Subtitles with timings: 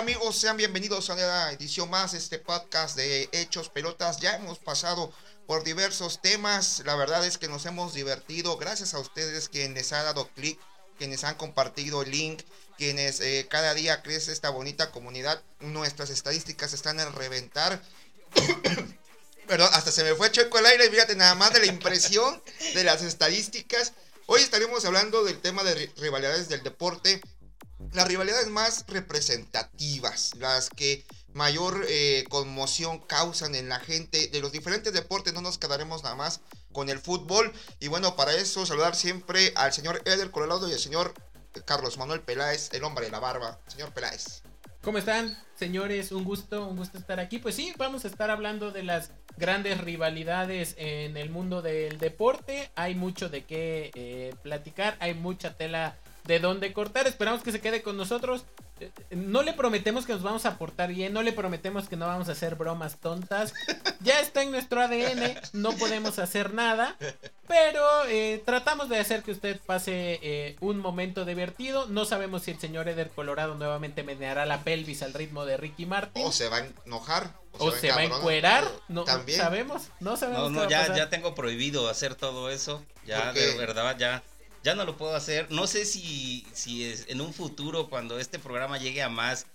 [0.00, 0.36] amigos?
[0.36, 4.18] Sean bienvenidos a una edición más de este podcast de Hechos Pelotas.
[4.18, 5.12] Ya hemos pasado
[5.46, 6.82] por diversos temas.
[6.86, 8.56] La verdad es que nos hemos divertido.
[8.56, 10.58] Gracias a ustedes quienes han dado clic,
[10.96, 12.40] quienes han compartido el link,
[12.80, 15.42] quienes eh, cada día crece esta bonita comunidad.
[15.60, 17.82] Nuestras estadísticas están en reventar.
[19.46, 20.88] Perdón, hasta se me fue checo el aire.
[20.88, 22.42] Fíjate nada más de la impresión
[22.72, 23.92] de las estadísticas.
[24.24, 27.20] Hoy estaremos hablando del tema de rivalidades del deporte
[27.92, 34.52] las rivalidades más representativas, las que mayor eh, conmoción causan en la gente de los
[34.52, 36.40] diferentes deportes, no nos quedaremos nada más
[36.72, 37.52] con el fútbol.
[37.80, 41.14] Y bueno, para eso saludar siempre al señor Eder Colorado y al señor
[41.64, 43.58] Carlos Manuel Peláez, el hombre de la barba.
[43.66, 44.42] Señor Peláez.
[44.82, 46.10] ¿Cómo están, señores?
[46.10, 47.38] Un gusto, un gusto estar aquí.
[47.38, 52.70] Pues sí, vamos a estar hablando de las grandes rivalidades en el mundo del deporte.
[52.76, 55.96] Hay mucho de qué eh, platicar, hay mucha tela
[56.30, 57.08] de dónde cortar.
[57.08, 58.44] Esperamos que se quede con nosotros.
[59.10, 62.28] No le prometemos que nos vamos a portar bien, no le prometemos que no vamos
[62.28, 63.52] a hacer bromas tontas.
[64.02, 66.96] Ya está en nuestro ADN, no podemos hacer nada,
[67.46, 71.84] pero eh, tratamos de hacer que usted pase eh, un momento divertido.
[71.84, 75.84] No sabemos si el señor Eder Colorado nuevamente meneará la pelvis al ritmo de Ricky
[75.84, 76.24] Martin.
[76.24, 77.34] O se va a enojar.
[77.58, 78.66] O, se, va, a encuerar.
[78.88, 80.50] No sabemos, no sabemos.
[80.50, 82.82] No, no, ya, ya tengo prohibido hacer todo eso.
[83.04, 84.22] Ya, de verdad, ya
[84.62, 85.50] ya no lo puedo hacer.
[85.50, 89.46] No sé si, si es en un futuro, cuando este programa llegue a más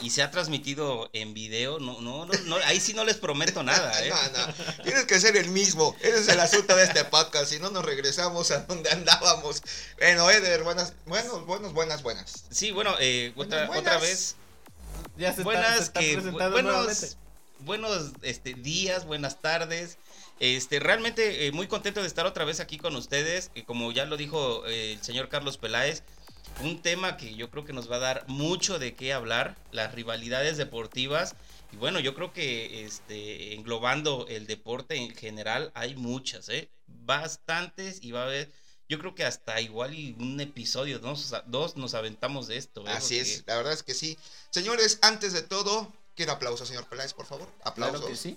[0.00, 3.92] y se ha transmitido en video, no, no, no, ahí sí no les prometo nada,
[4.04, 4.10] ¿eh?
[4.10, 5.94] no, no, tienes que ser el mismo.
[6.00, 7.52] Ese es el asunto de este podcast.
[7.52, 9.62] Si no, nos regresamos a donde andábamos.
[9.98, 12.44] Bueno, Eder, buenas, buenos, buenos, buenas, buenas.
[12.50, 14.36] Sí, bueno, eh, otra, otra vez.
[15.16, 17.16] Ya se buenas, está, que, buenos,
[17.60, 19.98] buenos este, días, buenas tardes.
[20.42, 23.52] Este, realmente eh, muy contento de estar otra vez aquí con ustedes.
[23.64, 26.02] como ya lo dijo eh, el señor Carlos Peláez,
[26.62, 29.94] un tema que yo creo que nos va a dar mucho de qué hablar, las
[29.94, 31.36] rivalidades deportivas.
[31.70, 36.68] Y bueno, yo creo que este, englobando el deporte en general, hay muchas, ¿eh?
[36.88, 38.50] bastantes y va a haber,
[38.88, 42.82] yo creo que hasta igual y un episodio, dos, dos nos aventamos de esto.
[42.88, 44.18] Así es, la verdad es que sí.
[44.50, 47.48] Señores, antes de todo, quiero aplauso, señor Peláez, por favor.
[47.62, 48.00] Aplausos.
[48.00, 48.36] Claro que sí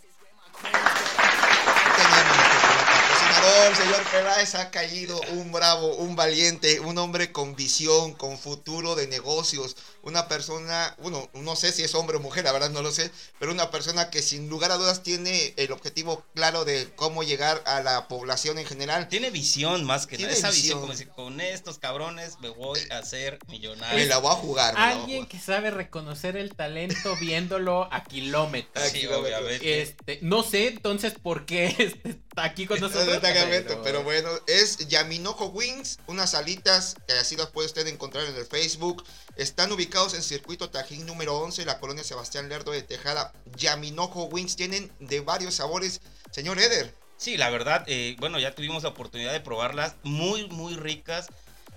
[2.04, 8.96] patrocinador, señor Peláez, ha caído un bravo, un valiente, un hombre con visión, con futuro
[8.96, 12.84] de negocios, una persona, bueno, no sé si es hombre o mujer, la verdad no
[12.84, 16.92] lo sé, pero una persona que sin lugar a dudas tiene el objetivo claro de
[16.96, 19.10] cómo llegar a la población en general.
[19.10, 23.00] Tiene visión más que nada, esa visión, como decir, con estos cabrones me voy a
[23.00, 23.98] hacer millonario.
[23.98, 24.76] Me la voy a jugar.
[24.78, 28.88] Alguien que sabe reconocer el talento viéndolo a kilómetros.
[28.90, 29.82] Sí, obviamente.
[29.82, 33.20] Este, no sé entonces por qué este, está aquí con nosotros.
[33.22, 33.82] Pero...
[33.82, 38.46] pero bueno, es Yaminojo Wings, unas alitas que así las puede usted encontrar en el
[38.46, 39.04] Facebook.
[39.36, 43.32] Están ubicados en Circuito Tajín número 11, la colonia Sebastián Lerdo de Tejada.
[43.56, 46.02] Yaminojo Wings tienen de varios sabores.
[46.32, 46.94] Señor Eder.
[47.16, 49.96] Sí, la verdad, eh, bueno, ya tuvimos la oportunidad de probarlas.
[50.04, 51.28] Muy, muy ricas.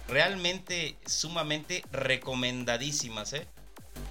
[0.08, 3.46] Realmente, sumamente recomendadísimas, ¿eh?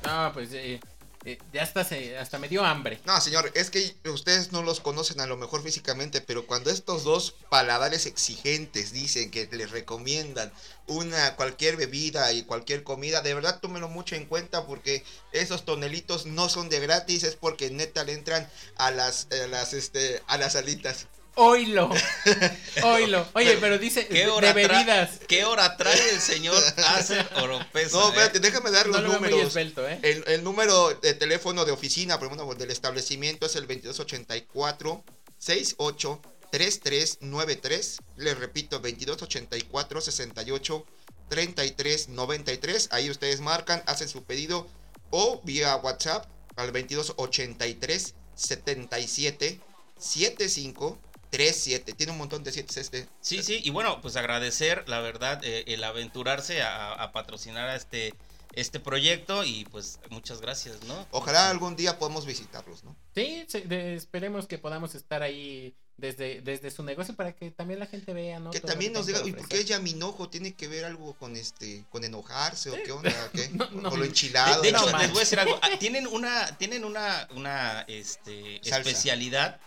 [0.05, 0.79] Ah, pues eh,
[1.27, 2.99] eh, ya hasta, se, hasta me dio hambre.
[3.05, 7.03] No, señor, es que ustedes no los conocen a lo mejor físicamente, pero cuando estos
[7.03, 10.51] dos paladares exigentes dicen que les recomiendan
[10.87, 16.25] una cualquier bebida y cualquier comida, de verdad tómenlo mucho en cuenta porque esos tonelitos
[16.25, 20.37] no son de gratis, es porque neta le entran a las, a las, este, a
[20.37, 21.07] las alitas.
[21.37, 21.89] Oilo.
[22.83, 23.27] Oilo.
[23.33, 25.19] Oye, pero dice ¿Qué hora de bebidas.
[25.27, 27.95] ¿Qué hora trae el señor Acer Oropesa?
[27.95, 29.55] No, espérate, déjame dar los números.
[29.55, 30.23] ¿eh?
[30.25, 35.03] el, número de teléfono de oficina, por ejemplo, del establecimiento es el 2284
[35.37, 37.97] 68 3393.
[38.15, 40.85] Les repito, 2284 68
[41.29, 42.89] 3393.
[42.91, 44.67] Ahí ustedes marcan, hacen su pedido
[45.11, 46.25] o vía WhatsApp
[46.55, 49.59] al 2283 77
[49.99, 50.99] 75
[51.31, 51.95] 3-7.
[51.95, 53.07] Tiene un montón de 7 este.
[53.21, 58.13] Sí, sí, y bueno, pues agradecer, la verdad, eh, el aventurarse a, patrocinar a este,
[58.53, 61.07] este proyecto y pues muchas gracias, ¿no?
[61.11, 62.95] Ojalá algún día podamos visitarlos, ¿no?
[63.15, 68.13] Sí, esperemos que podamos estar ahí desde, desde su negocio para que también la gente
[68.13, 68.51] vea, ¿no?
[68.51, 71.35] Que también nos diga, ¿y por qué ella mi enojo tiene que ver algo con
[71.35, 73.31] este, con enojarse o qué onda?
[73.33, 73.49] ¿Qué?
[73.81, 74.61] lo enchilado.
[74.61, 75.59] De, hecho, les voy a decir algo.
[75.67, 79.59] Ah, tienen una, tienen una, una este, especialidad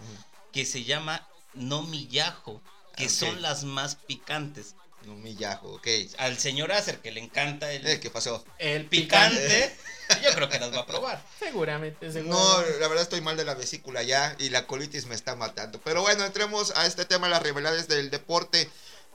[0.53, 2.61] que se llama no millajo,
[2.97, 4.75] que son las más picantes.
[5.07, 5.87] Un millajo, ok.
[6.19, 7.87] Al señor Acer que le encanta el.
[7.87, 8.45] Eh, ¿Qué pasó?
[8.59, 9.75] El picante.
[10.23, 11.25] yo creo que las va a probar.
[11.39, 12.73] Seguramente, seguramente.
[12.73, 15.81] No, la verdad estoy mal de la vesícula ya y la colitis me está matando.
[15.83, 18.69] Pero bueno, entremos a este tema, las rivalidades del deporte.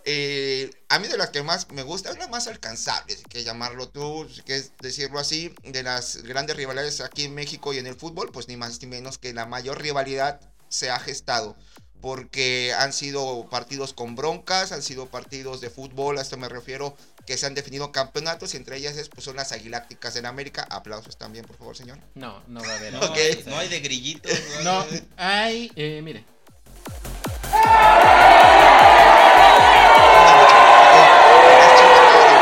[0.05, 3.45] Eh, a mí de las que más me gusta es la más alcanzable, si quieres
[3.45, 7.87] llamarlo tú, si quieres decirlo así, de las grandes rivalidades aquí en México y en
[7.87, 10.39] el fútbol, pues ni más ni menos que la mayor rivalidad
[10.69, 11.57] se ha gestado
[12.06, 16.96] porque han sido partidos con broncas, han sido partidos de fútbol, a esto me refiero,
[17.25, 20.68] que se han definido campeonatos y entre ellas pues, son las Aguilácticas en América.
[20.69, 21.98] Aplausos también, por favor, señor.
[22.13, 22.94] No, no va a haber.
[22.94, 24.31] No, no hay de grillitos.
[24.63, 24.86] No,
[25.18, 26.24] hay, eh, mire.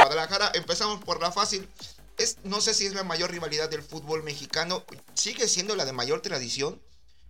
[0.01, 1.69] Guadalajara, empezamos por la fácil.
[2.17, 4.83] Es, no sé si es la mayor rivalidad del fútbol mexicano,
[5.13, 6.81] sigue siendo la de mayor tradición,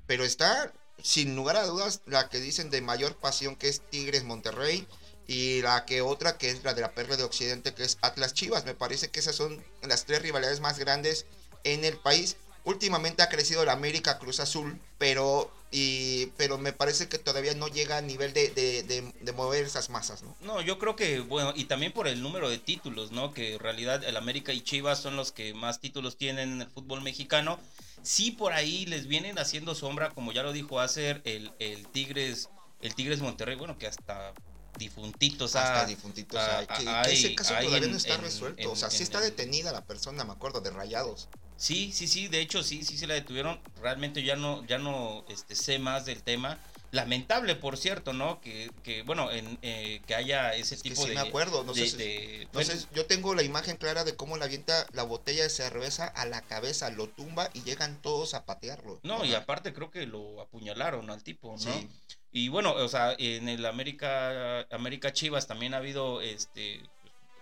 [0.07, 4.23] pero está sin lugar a dudas, la que dicen de mayor pasión que es Tigres
[4.23, 4.87] Monterrey
[5.27, 8.33] y la que otra que es la de la perla de Occidente que es Atlas
[8.33, 8.65] Chivas.
[8.65, 11.25] Me parece que esas son las tres rivalidades más grandes
[11.63, 12.37] en el país.
[12.65, 17.67] Últimamente ha crecido la América Cruz Azul, pero, y, pero me parece que todavía no
[17.67, 20.37] llega a nivel de, de, mover esas masas, ¿no?
[20.39, 23.33] No, yo creo que, bueno, y también por el número de títulos, ¿no?
[23.33, 26.69] Que en realidad el América y Chivas son los que más títulos tienen en el
[26.69, 27.59] fútbol mexicano
[28.03, 32.49] sí por ahí les vienen haciendo sombra, como ya lo dijo hacer el, el Tigres,
[32.81, 34.33] el Tigres Monterrey, bueno, que hasta
[34.77, 39.21] difuntitos hasta difuntitos hay, que, ese caso todavía no está resuelto o sea sí está
[39.21, 41.29] detenida la persona me acuerdo de rayados.
[41.57, 43.61] Sí sí sí de hecho sí sí se la detuvieron.
[43.81, 46.57] Realmente ya no ya no este, sé más del tema
[46.93, 51.09] lamentable por cierto no que, que bueno en, eh, que haya ese tipo que sí
[51.09, 52.47] de me acuerdo no, sé, sé,
[52.93, 56.43] yo tengo la imagen clara de cómo la avienta la botella de cerveza a la
[56.43, 58.99] cabeza lo tumba y llegan todos a patearlo.
[59.01, 61.89] No y aparte creo que lo apuñalaron al tipo no
[62.31, 66.79] y bueno o sea en el América América Chivas también ha habido este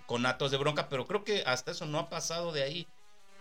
[0.05, 2.87] conatos de bronca pero creo que hasta eso no ha pasado de ahí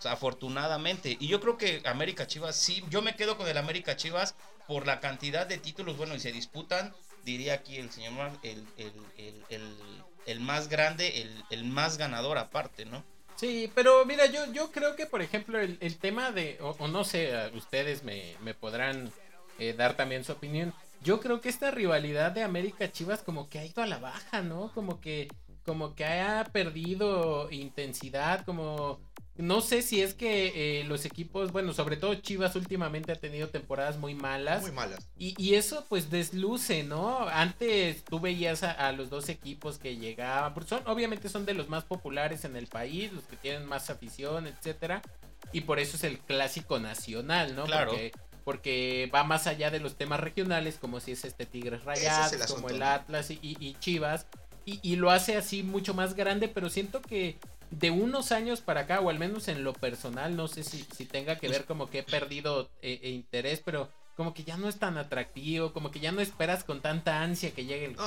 [0.01, 1.19] o sea, afortunadamente.
[1.21, 4.35] Y yo creo que América Chivas, sí, yo me quedo con el América Chivas
[4.67, 8.65] por la cantidad de títulos, bueno, y se disputan, diría aquí el señor, el,
[10.25, 13.05] el, más grande, el, más ganador aparte, ¿no?
[13.37, 17.35] Sí, pero mira, yo, yo creo que, por ejemplo, el, tema de, o, no sé,
[17.55, 19.13] ustedes me, podrán
[19.59, 20.73] eh, dar también su opinión.
[21.03, 24.41] Yo creo que esta rivalidad de América Chivas como que ha ido a la baja,
[24.41, 24.73] ¿no?
[24.73, 25.29] Como que,
[25.67, 28.99] como que ha perdido intensidad, como
[29.41, 33.49] no sé si es que eh, los equipos, bueno, sobre todo Chivas últimamente ha tenido
[33.49, 34.63] temporadas muy malas.
[34.63, 35.07] Muy malas.
[35.19, 37.29] Y, eso pues desluce, ¿no?
[37.29, 41.69] Antes tú veías a, los dos equipos que llegaban, porque son, obviamente son de los
[41.69, 45.03] más populares en el país, los que tienen más afición, etcétera.
[45.53, 47.65] Y por eso es el clásico nacional, ¿no?
[47.65, 47.93] Claro.
[48.45, 52.69] Porque, va más allá de los temas regionales, como si es este Tigres Rayados, como
[52.71, 54.27] el Atlas y, Chivas.
[54.65, 57.39] Y, y, lo hace así mucho más grande, pero siento que
[57.71, 61.05] de unos años para acá, o al menos en lo personal, no sé si, si
[61.05, 64.69] tenga que ver como que he perdido eh, eh, interés, pero como que ya no
[64.69, 68.05] es tan atractivo, como que ya no esperas con tanta ansia que llegue el no,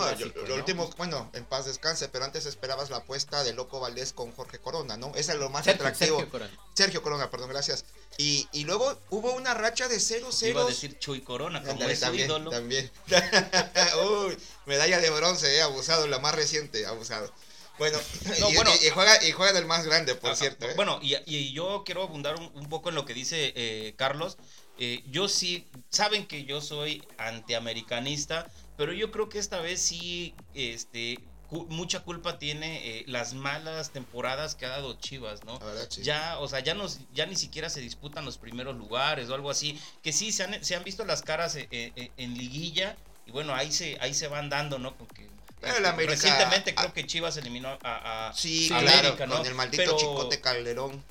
[0.48, 4.32] lo último, bueno, en paz descanse, pero antes esperabas la apuesta de Loco Valdés con
[4.32, 5.12] Jorge Corona, ¿no?
[5.16, 6.18] Esa es lo más atractivo.
[6.18, 6.52] Sergio Corona.
[6.76, 7.86] Sergio Corona, perdón, gracias.
[8.20, 10.50] Y, y luego hubo una racha de 0-0.
[10.50, 12.52] Iba a decir Chuy Corona, como es también, ídolo.
[12.52, 12.92] También.
[14.28, 14.38] Uy,
[14.68, 17.34] medalla de bronce, eh, abusado, la más reciente, abusado.
[17.78, 17.98] Bueno,
[18.82, 20.68] y, juega, y juega del más grande, por cierto.
[20.68, 20.74] ¿eh?
[20.76, 24.38] Bueno, y, yo quiero abundar un, poco en lo que dice eh, Carlos.
[24.78, 30.34] Eh, yo sí, saben que yo soy antiamericanista, pero yo creo que esta vez sí,
[30.54, 31.20] este,
[31.52, 35.60] mucha culpa tiene las malas temporadas que ha dado Chivas, ¿no?
[36.02, 39.52] Ya, o sea, ya, nos, ya ni siquiera se disputan los primeros lugares o algo
[39.52, 43.72] así, que sí se han, se han visto las caras en, liguilla y bueno, ahí
[43.72, 44.98] se, ahí se van dando, ¿no?
[44.98, 45.30] Porque
[45.64, 49.38] Recientemente creo que Chivas eliminó a, a sí, América, ¿no?
[49.38, 51.04] Con el maldito Chicote Calderón.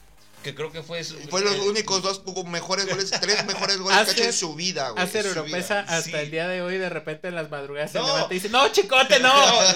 [0.42, 1.04] Que creo que fue.
[1.04, 4.90] Fue los únicos dos mejores goles, tres mejores goles que ha hecho en su vida,
[4.90, 5.02] güey.
[5.02, 8.34] Hacer Europeza hasta el día de hoy, de repente en las madrugadas se levanta y
[8.34, 9.32] dice: ¡No, Chicote, no!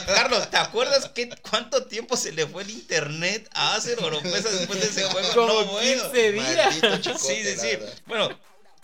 [0.06, 4.80] Carlos, ¿te acuerdas qué, cuánto tiempo se le fue el internet a hacer Europeza después
[4.80, 5.28] de ese juego?
[5.34, 6.02] Como no, bueno.
[6.02, 6.74] 15 días.
[7.20, 7.78] sí, sí, sí.
[8.06, 8.36] Bueno,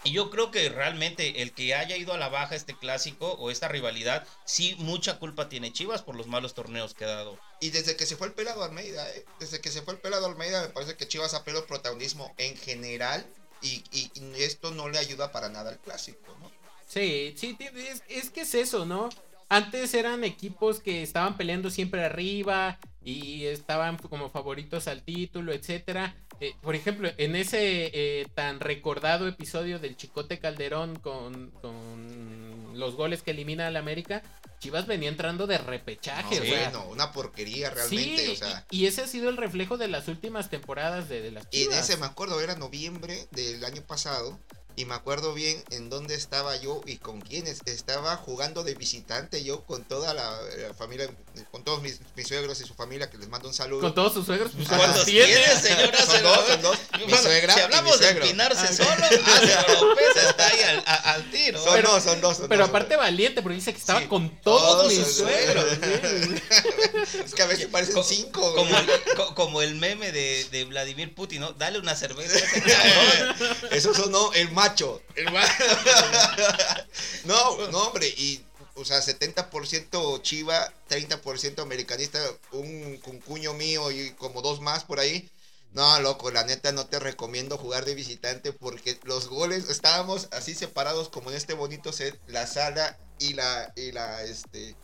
[0.04, 3.50] y yo creo que realmente el que haya ido a la baja este clásico o
[3.50, 7.38] esta rivalidad, sí, mucha culpa tiene Chivas por los malos torneos que ha dado.
[7.61, 9.25] Y desde que se fue el pelado Almeida, ¿eh?
[9.38, 12.56] desde que se fue el pelado Almeida, me parece que Chivas ha perdido protagonismo en
[12.56, 13.25] general
[13.61, 14.11] y, y,
[14.42, 16.50] esto no le ayuda para nada al clásico, ¿no?
[16.88, 19.09] Sí, sí, es, es que es eso, ¿no?
[19.49, 26.16] Antes eran equipos que estaban peleando siempre arriba y estaban como favoritos al título, etcétera.
[26.42, 32.96] Eh, por ejemplo, en ese eh, tan recordado episodio del Chicote Calderón con, con, los
[32.96, 34.25] goles que elimina al América,
[34.58, 36.40] Chivas venía entrando de repechaje.
[36.40, 38.34] bueno, una porquería realmente.
[38.70, 41.68] y, ese ha sido el reflejo de las últimas temporadas de, de las Chivas.
[41.68, 44.37] Y en ese me acuerdo, era noviembre del año pasado
[44.76, 47.61] y me acuerdo bien en dónde estaba yo y con quiénes.
[47.67, 50.38] Estaba jugando de visitante yo con toda la,
[50.76, 51.09] familia,
[51.50, 53.81] con todos mis, suegros y su familia, que les mando un saludo.
[53.81, 54.52] ¿Con todos sus suegros?
[54.55, 56.05] Pues, ¿Cuántos tiene, señora?
[56.05, 56.79] Son dos, son dos.
[57.07, 61.62] Mi suegra si hablamos de empinarse ah, solo, ah, López está ahí al, al, tiro.
[61.62, 62.43] Son dos, son dos.
[62.49, 65.64] pero aparte valiente, porque dice que estaba con todos, mis suegros.
[67.25, 68.55] es que a veces parecen cinco.
[68.55, 68.91] Como el,
[69.35, 71.52] como el meme de, de Vladimir Putin, ¿no?
[71.52, 72.38] Dale una cerveza.
[73.71, 75.02] Eso sonó el macho.
[77.25, 82.19] no, no, hombre, y o sea, 70% Chiva, 30% americanista,
[82.52, 85.31] un cuño mío y como dos más por ahí.
[85.73, 90.54] No, loco, la neta no te recomiendo jugar de visitante porque los goles estábamos así
[90.54, 94.76] separados como en este bonito set, la sala y la y la este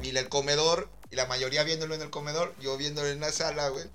[0.00, 3.68] y el comedor y la mayoría viéndolo en el comedor, yo viéndolo en la sala,
[3.70, 3.86] güey.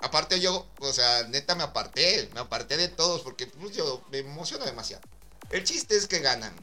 [0.00, 4.18] Aparte yo, o sea, neta me aparté, me aparté de todos porque pues, yo me
[4.18, 5.02] emociona demasiado.
[5.50, 6.54] El chiste es que ganan.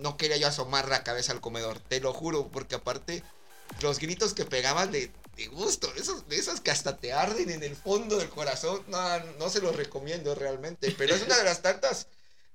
[0.00, 3.22] No quería yo asomar la cabeza al comedor, te lo juro, porque aparte
[3.80, 5.12] los gritos que pegaban de,
[5.50, 9.50] gusto, esos, de esos que hasta te arden en el fondo del corazón, no, no
[9.50, 12.06] se los recomiendo realmente, pero es una de las tantas,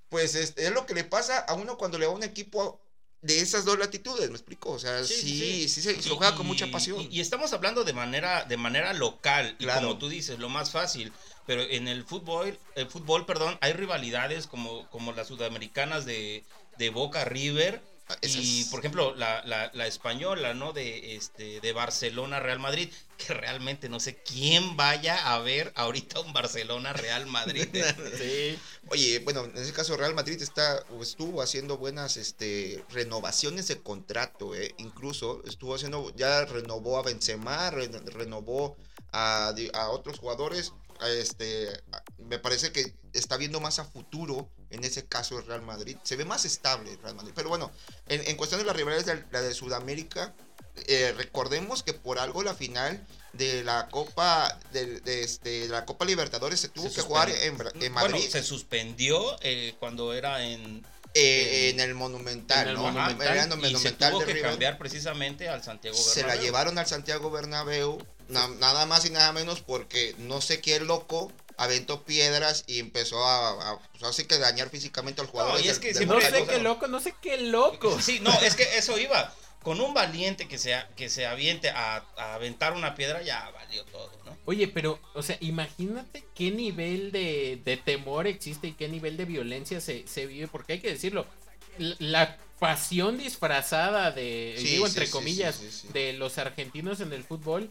[0.09, 2.79] pues este, es lo que le pasa a uno cuando le va a un equipo
[3.21, 4.71] de esas dos latitudes, ¿me explico?
[4.71, 7.07] O sea, sí, sí, se, juega con mucha pasión.
[7.09, 11.11] Y, estamos hablando de manera, de manera local, y como tú dices, lo más fácil.
[11.45, 16.43] Pero en el fútbol, el fútbol, perdón, hay rivalidades como, como las sudamericanas de,
[16.77, 17.81] de Boca River
[18.21, 20.71] y por ejemplo, la, la, española, ¿no?
[20.71, 26.21] De este de Barcelona Real Madrid, que realmente no sé quién vaya a ver ahorita
[26.21, 27.67] un Barcelona Real Madrid.
[28.17, 28.57] sí.
[28.89, 34.55] Oye, bueno, en ese caso Real Madrid está estuvo haciendo buenas este renovaciones de contrato,
[34.55, 38.77] eh, incluso estuvo haciendo ya renovó a Benzema, renovó
[39.11, 40.71] a, a otros jugadores
[41.05, 41.69] este,
[42.17, 45.97] me parece que está viendo más a futuro en ese caso el Real Madrid.
[46.03, 47.33] Se ve más estable el Real Madrid.
[47.35, 47.71] Pero bueno,
[48.07, 50.33] en, cuestión de las rivalidades de la de Sudamérica,
[50.87, 56.59] eh, recordemos que por algo la final de la Copa de, este, la Copa Libertadores
[56.59, 57.91] se tuvo que jugar en, Madrid.
[57.91, 60.85] Bueno, se suspendió eh, cuando era en
[61.19, 62.91] eh, en el Monumental, ¿no?
[62.91, 66.13] Monumental, y se tuvo que cambiar precisamente al Santiago Bernabéu.
[66.13, 67.97] Se la llevaron al Santiago Bernabéu,
[68.27, 73.79] nada más y nada menos porque no sé qué loco aventó piedras y empezó a,
[73.91, 75.53] pues, así que dañar físicamente al jugador.
[75.53, 77.99] No, y es que no sé qué loco, no sé qué loco.
[77.99, 79.33] Sí, no, es que eso iba.
[79.63, 83.83] Con un valiente que se, que se aviente a, a aventar una piedra, ya valió
[83.85, 84.37] todo, ¿no?
[84.45, 89.25] Oye, pero, o sea, imagínate qué nivel de, de temor existe y qué nivel de
[89.25, 91.25] violencia se, se vive, porque hay que decirlo,
[91.77, 97.69] la pasión disfrazada de, digo entre comillas, de los argentinos en el fútbol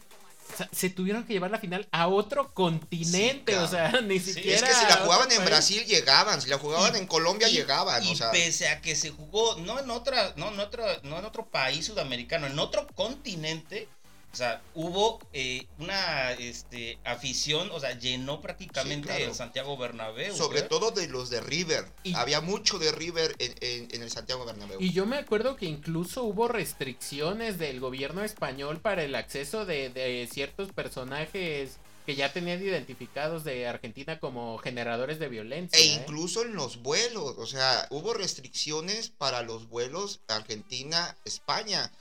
[0.71, 4.57] se tuvieron que llevar la final a otro continente, o sea, ni siquiera.
[4.57, 8.13] Es que si la jugaban en Brasil llegaban, si la jugaban en Colombia llegaban, y
[8.13, 8.31] o sea.
[8.31, 11.85] pese a que se jugó no en otra, no en otra, no en otro país
[11.85, 13.89] sudamericano, en otro continente,
[14.37, 20.35] o sea, hubo eh, una este, afición, o sea, llenó prácticamente el Santiago Bernabéu.
[20.35, 20.67] Sobre ¿eh?
[20.69, 21.91] todo de los de River.
[22.13, 24.79] Había mucho de River en, en, el Santiago Bernabéu.
[24.79, 29.89] Y yo me acuerdo que incluso hubo restricciones del gobierno español para el acceso de,
[29.89, 35.77] de ciertos personajes que ya tenían identificados de Argentina como generadores de violencia.
[35.77, 35.99] E ¿eh?
[35.99, 41.91] incluso en los vuelos, o sea, hubo restricciones para los vuelos Argentina-España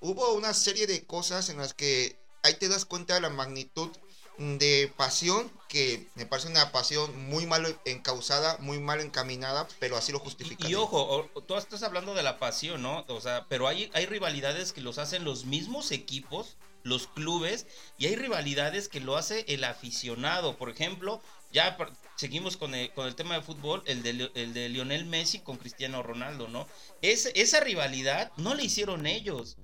[0.00, 3.90] hubo una serie de cosas en las que ahí te das cuenta de la magnitud
[4.38, 10.10] de pasión, que me parece una pasión muy mal encausada, muy mal encaminada, pero así
[10.10, 10.68] lo justifica.
[10.68, 13.04] Y, ojo, tú estás hablando de la pasión, ¿no?
[13.08, 17.66] O sea, pero hay, hay rivalidades que los hacen los mismos equipos, los clubes,
[17.98, 20.56] y hay rivalidades que lo hace el aficionado.
[20.56, 21.22] Por ejemplo,
[21.52, 21.76] ya
[22.16, 25.56] seguimos con el, con el tema de fútbol, el de, el de Lionel Messi con
[25.56, 26.66] Cristiano Ronaldo, ¿no?
[27.02, 29.56] esa rivalidad no la hicieron ellos,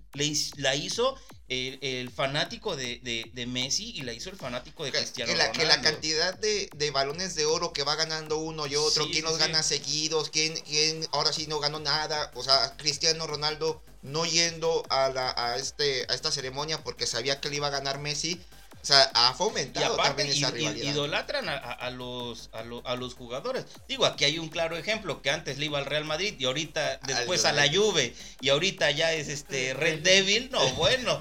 [0.57, 1.16] la hizo
[1.49, 5.80] el, fanático de, Messi y la hizo el fanático de Cristiano que la, Que la
[5.80, 10.30] cantidad de, balones de oro que va ganando uno y otro, quién los gana seguidos,
[10.30, 15.35] quién, quién ahora sí no ganó nada, o sea, Cristiano Ronaldo no yendo a, la,
[15.37, 18.40] a, este, a esta ceremonia porque sabía que le iba a ganar Messi
[18.88, 20.92] sea, ha fomentado también esa rivalidad.
[20.92, 23.64] Idolatran a, los, a, los jugadores.
[23.87, 26.99] Digo, aquí hay un claro ejemplo, que antes le iba al Real Madrid y ahorita
[27.07, 31.21] después a la Juve y ahorita ya es este Red Devil, no, bueno.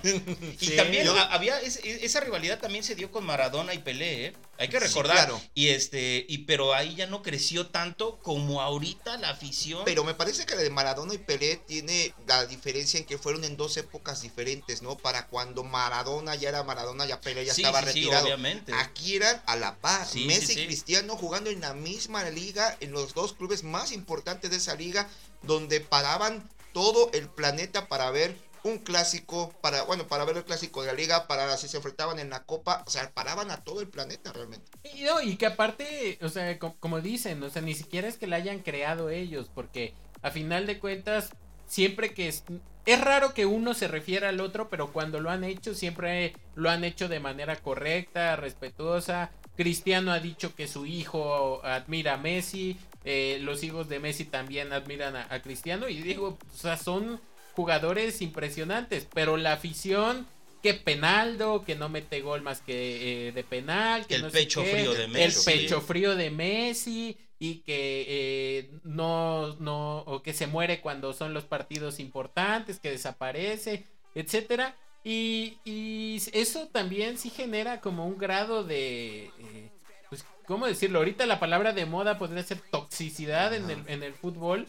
[0.59, 4.33] y también había esa rivalidad también se dio con Maradona y Pelé, ¿eh?
[4.59, 5.31] Hay que recordar.
[5.53, 9.83] Y este, y pero ahí ya no creció tanto como ahorita la afición.
[9.85, 13.43] Pero me parece que la de Maradona y Pelé tiene la diferencia en que fueron
[13.43, 14.97] en dos épocas diferentes, ¿no?
[14.97, 18.25] Para cuando Maradona ya era Maradona, ya Pelé ya estaba retirado.
[18.25, 18.73] obviamente.
[18.73, 20.07] Aquí eran a la par.
[20.25, 24.57] Messi y Cristiano jugando en la misma liga, en los dos clubes más importantes de
[24.57, 25.07] esa liga,
[25.43, 28.37] donde paraban todo el planeta para ver
[28.67, 32.19] un clásico, para, bueno, para ver el clásico de la liga, para si se enfrentaban
[32.19, 34.71] en la copa, o sea, paraban a todo el planeta realmente.
[34.95, 38.27] Y, no, y que aparte, o sea, como, dicen, o sea, ni siquiera es que
[38.27, 41.31] la hayan creado ellos, porque a final de cuentas,
[41.67, 42.43] siempre que es,
[42.85, 46.69] es raro que uno se refiera al otro, pero cuando lo han hecho, siempre lo
[46.69, 49.31] han hecho de manera correcta, respetuosa.
[49.55, 54.71] Cristiano ha dicho que su hijo admira a Messi, eh, los hijos de Messi también
[54.71, 57.19] admiran a, a Cristiano, y digo, o sea, son
[57.57, 60.27] jugadores impresionantes, pero la afición
[60.61, 64.93] que Penaldo, que no mete gol más que eh, de penal, que el pecho frío
[64.93, 70.45] de Messi, el pecho frío de Messi y que eh, no no o que se
[70.45, 74.75] muere cuando son los partidos importantes, que desaparece, etcétera.
[75.03, 79.71] Y, y eso también sí genera como un grado de eh,
[80.09, 84.13] pues cómo decirlo, ahorita la palabra de moda podría ser toxicidad en el, en el
[84.13, 84.67] fútbol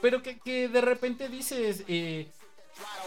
[0.00, 2.28] pero que, de repente dices, eh,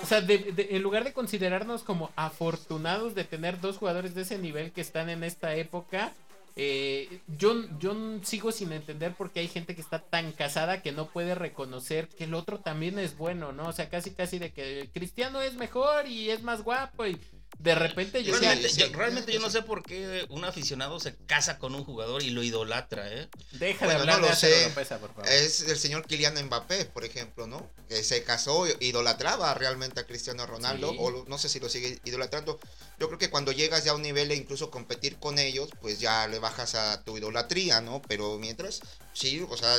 [0.02, 4.72] o sea, en lugar de considerarnos como afortunados de tener dos jugadores de ese nivel
[4.72, 6.14] que están en esta época,
[6.56, 10.92] eh, yo, yo sigo sin entender por qué hay gente que está tan casada que
[10.92, 13.70] no puede reconocer que el otro también es bueno, ¿no?
[13.70, 17.18] O sea, casi casi de que Cristiano es mejor y es más guapo y
[17.60, 21.84] de repente yo realmente, yo, no sé por qué un aficionado se casa con un
[21.84, 23.29] jugador y lo idolatra, ¿eh?
[23.51, 24.72] Deja de hablar de sé.
[24.74, 25.27] por favor.
[25.27, 27.70] Es el señor Kylian Mbappé, por ejemplo, ¿no?
[27.88, 32.60] Que se casó, idolatraba realmente a Cristiano Ronaldo, o no sé si lo sigue idolatrando.
[33.00, 36.00] Yo creo que cuando llegas ya a un nivel de incluso competir con ellos, pues
[36.00, 38.01] ya le bajas a tu idolatría, ¿no?
[38.08, 38.81] Pero mientras,
[39.13, 39.75] sí, o sea,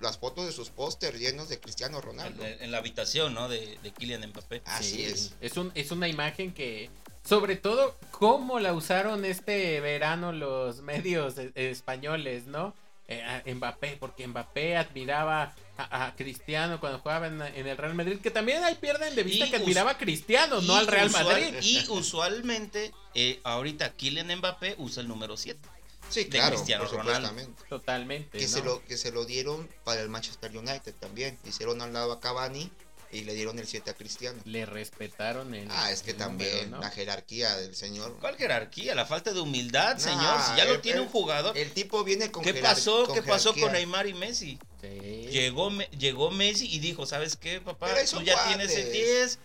[0.00, 2.44] las fotos de sus pósters llenos de Cristiano Ronaldo.
[2.44, 3.48] En, la habitación, ¿no?
[3.48, 4.62] De, de Kylian Mbappé.
[4.64, 5.32] Así es.
[5.40, 6.90] Es, un, es una imagen que
[7.24, 12.74] sobre todo cómo la usaron este verano los medios e-, españoles, ¿no?
[13.06, 18.64] Eh, Mbappé, porque Mbappé admiraba a, Cristiano cuando jugaba en, el Real Madrid, que también
[18.64, 21.54] ahí pierden de vista que admiraba a Cristiano, no al Real Madrid.
[21.60, 25.68] Y usualmente, eh, ahorita Kylian Mbappé usa el número 7.
[26.10, 27.30] Sí, claro, Cristiano Ronaldo.
[27.68, 28.38] Totalmente.
[28.38, 31.38] Que, se lo, que se lo dieron para el Manchester United también.
[31.44, 32.70] Hicieron al lado a Cavani
[33.14, 34.40] y le dieron el 7 a Cristiano.
[34.44, 35.68] Le respetaron el.
[35.70, 38.16] Ah, es que también la jerarquía del señor.
[38.20, 38.94] ¿Cuál jerarquía?
[38.94, 40.40] La falta de humildad, señor.
[40.42, 41.56] Si ya lo tiene un jugador.
[41.56, 43.12] El tipo viene con ¿Qué pasó?
[43.12, 44.58] ¿Qué pasó con Neymar y Messi?
[44.82, 47.90] Llegó, llegó Messi y dijo: ¿Sabes qué, papá?
[48.10, 49.38] Tú ya tienes el 10.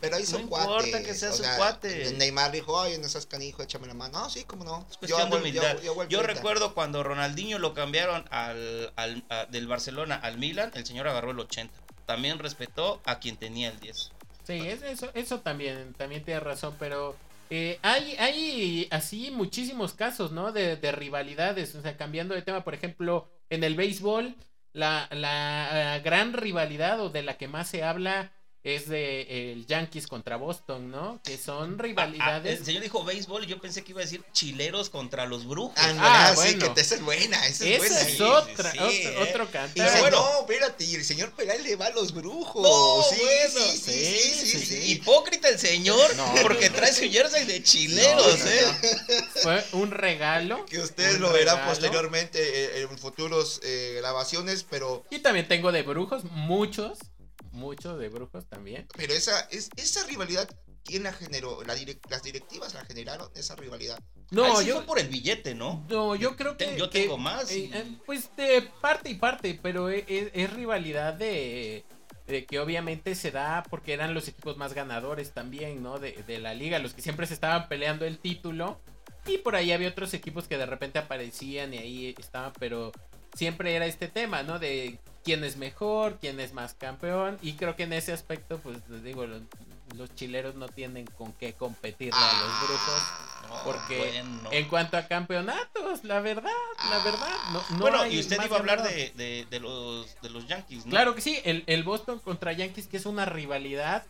[0.00, 2.12] Pero ahí son no importa que sea su cuate.
[2.14, 4.20] Neymar dijo, ay, no seas canijo, échame la mano.
[4.20, 4.86] No, sí, cómo no.
[4.90, 5.76] Es cuestión de humildad.
[6.08, 11.30] Yo, recuerdo cuando Ronaldinho lo cambiaron al, al del Barcelona al Milan, el señor agarró
[11.30, 11.72] el 80
[12.10, 14.10] también respetó a quien tenía el 10.
[14.42, 17.14] Sí, eso, eso también, también tiene razón, pero
[17.50, 20.50] eh, hay, hay así muchísimos casos, ¿no?
[20.50, 24.34] De, de, rivalidades, o sea, cambiando de tema, por ejemplo, en el béisbol,
[24.72, 30.06] la, la gran rivalidad o de la que más se habla es de el Yankees
[30.06, 31.20] contra Boston, ¿no?
[31.24, 32.58] Que son rivalidades.
[32.58, 35.74] el señor dijo béisbol, yo pensé que iba a decir chileros contra los brujos.
[35.76, 38.00] Ah, sí, que esa es buena, esa es buena.
[38.00, 38.72] es otra,
[39.22, 39.82] otro, canto.
[40.10, 42.62] no, espérate, y el señor Peral le va a los brujos.
[42.62, 46.10] No, sí, bueno, sí, sí, Hipócrita el señor,
[46.42, 48.66] porque trae su jersey de chileros, ¿eh?
[49.42, 50.66] Fue un regalo.
[50.66, 55.04] Que ustedes lo verán posteriormente eh, en futuros eh, grabaciones, pero...
[55.10, 56.98] Y también tengo de brujos, muchos
[57.52, 58.86] mucho de brujos también.
[58.96, 60.48] Pero esa, es, esa rivalidad,
[60.84, 61.62] ¿quién la generó?
[61.64, 63.98] las directivas la generaron, esa rivalidad.
[64.30, 65.84] No, yo por el billete, ¿no?
[65.88, 66.76] No, yo creo que.
[66.78, 67.50] Yo tengo más.
[67.50, 71.84] Eh, eh, pues de parte y parte, pero e, e, es, rivalidad de,
[72.28, 75.98] de, que obviamente se da porque eran los equipos más ganadores también, ¿no?
[75.98, 78.80] De, de la liga, los que siempre se estaban peleando el título.
[79.26, 82.90] Y por ahí había otros equipos que de repente aparecían y ahí estaban, pero
[83.34, 84.58] siempre era este tema, ¿no?
[84.58, 87.38] De quién es mejor, quién es más campeón.
[87.42, 91.52] Y creo que en ese aspecto, pues les digo, los, chileros no tienen con qué
[91.52, 93.64] competirle a los ah, grupos.
[93.64, 96.50] Porque en cuanto a campeonatos, la verdad,
[96.90, 97.04] la ah.
[97.04, 100.90] verdad, no, Bueno, y usted iba a hablar de, de, los, de los Yankees, ¿no?
[100.90, 104.04] Claro que sí, el, el Boston contra Yankees, que es una rivalidad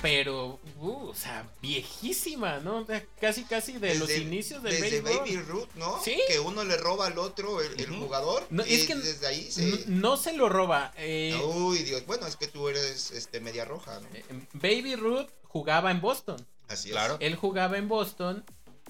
[0.00, 2.86] pero, uh, o sea, viejísima, ¿no?
[3.20, 6.00] Casi, casi de los inicios del desde Baby Root, ¿no?
[6.02, 6.20] Sí.
[6.28, 8.46] Que uno le roba al otro, el, jugador.
[8.50, 9.84] No, y es que desde ahí se...
[9.86, 10.92] No, se lo roba.
[10.96, 12.06] Eh, Uy, Dios.
[12.06, 14.08] Bueno, es que tú eres este, media roja, ¿no?
[14.14, 16.46] Eh, Baby Root jugaba en Boston.
[16.68, 16.92] Así es.
[16.92, 17.16] Claro.
[17.20, 18.44] Él jugaba en Boston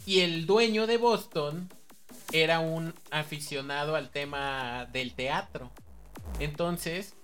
[0.04, 1.72] y el dueño de Boston
[2.32, 5.70] era un aficionado al tema del teatro.
[6.40, 7.14] Entonces,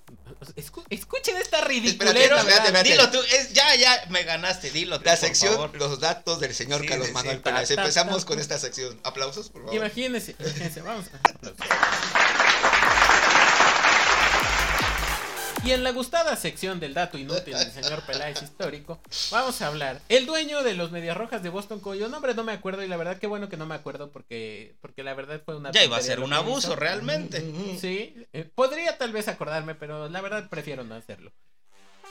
[0.90, 2.42] escuchen esta ridiculera.
[2.82, 3.18] Dilo tú,
[3.52, 7.70] ya, ya, me ganaste, dilo tú, La sección, los datos del señor Carlos Manuel Peláez.
[7.70, 8.98] Empezamos con esta sección.
[9.04, 9.76] Aplausos, por favor.
[9.76, 11.06] Imagínense, imagínense, vamos.
[15.64, 19.00] Y en la gustada sección del dato inútil del señor Peláez histórico,
[19.30, 19.98] vamos a hablar.
[20.10, 22.98] El dueño de los Medias Rojas de Boston, cuyo nombre no me acuerdo, y la
[22.98, 25.70] verdad que bueno que no me acuerdo porque, porque la verdad fue una.
[25.70, 27.40] Ya iba a ser un abuso realmente.
[27.80, 31.32] Sí, eh, podría tal vez acordarme, pero la verdad prefiero no hacerlo.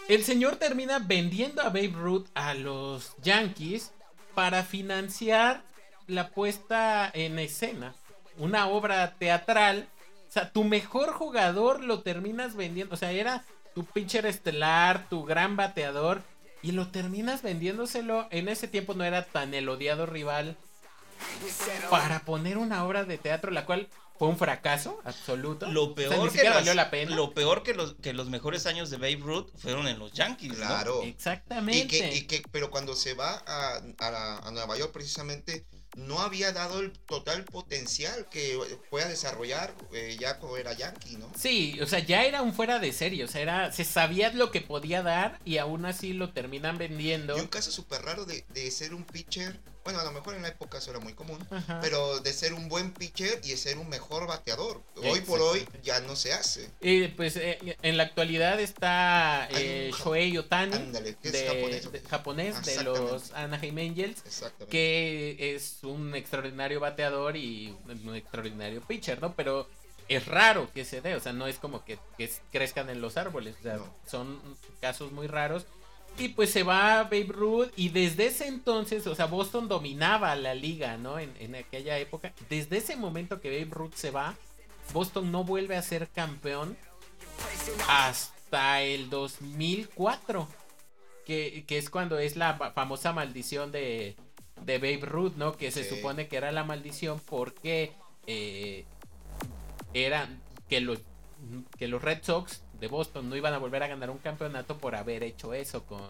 [0.07, 3.91] El señor termina vendiendo a Babe Ruth a los Yankees
[4.33, 5.63] para financiar
[6.07, 7.93] la puesta en escena.
[8.37, 9.87] Una obra teatral
[10.33, 12.93] sea, tu mejor jugador lo terminas vendiendo.
[12.93, 16.21] O sea, era tu pitcher estelar, tu gran bateador.
[16.61, 18.27] Y lo terminas vendiéndoselo.
[18.31, 20.57] En ese tiempo no era tan el odiado rival.
[21.89, 25.67] Para poner una obra de teatro, la cual fue un fracaso absoluto.
[25.67, 27.15] Lo peor, que, valió la pena.
[27.15, 30.53] Lo peor que los, que los mejores años de Babe Ruth fueron en los Yankees.
[30.53, 31.01] Claro.
[31.03, 32.13] Exactamente.
[32.15, 36.91] Y que, pero cuando se va a, a Nueva York, precisamente no había dado el
[36.91, 38.57] total potencial que
[38.89, 41.31] pueda desarrollar eh, ya como era Yankee, ¿no?
[41.37, 44.51] Sí, o sea, ya era un fuera de serie, o sea, era, se sabía lo
[44.51, 47.37] que podía dar y aún así lo terminan vendiendo.
[47.37, 50.43] Y un caso súper raro de, de ser un pitcher bueno, a lo mejor en
[50.43, 51.45] la época eso era muy común,
[51.81, 54.81] pero de ser un buen pitcher y de ser un mejor bateador.
[54.95, 56.69] Hoy por hoy ya no se hace.
[56.81, 60.91] Y pues eh, en la actualidad está eh, Shohei Otani,
[62.09, 64.23] japonés, de, los Anaheim Angels,
[64.69, 69.33] que es un extraordinario bateador y un extraordinario pitcher, ¿no?
[69.35, 69.67] Pero
[70.07, 71.97] es raro que se dé, o sea, no es como que,
[72.51, 74.39] crezcan en los árboles, o sea, son
[74.81, 75.65] casos muy raros.
[76.17, 80.53] Y pues se va Babe Ruth y desde ese entonces, o sea, Boston dominaba la
[80.53, 81.17] liga, ¿no?
[81.17, 82.33] En, aquella época.
[82.49, 84.35] Desde ese momento que Babe Ruth se va,
[84.93, 86.77] Boston no vuelve a ser campeón
[87.87, 90.47] hasta el 2004.
[91.25, 94.17] Que, que es cuando es la famosa maldición de,
[94.61, 95.57] de Babe Ruth, ¿no?
[95.57, 97.93] Que se supone que era la maldición porque
[98.27, 98.85] eh,
[99.93, 100.99] eran que los,
[101.77, 104.93] que los Red Sox de Boston no iban a volver a ganar un campeonato por
[104.93, 106.01] haber hecho eso con,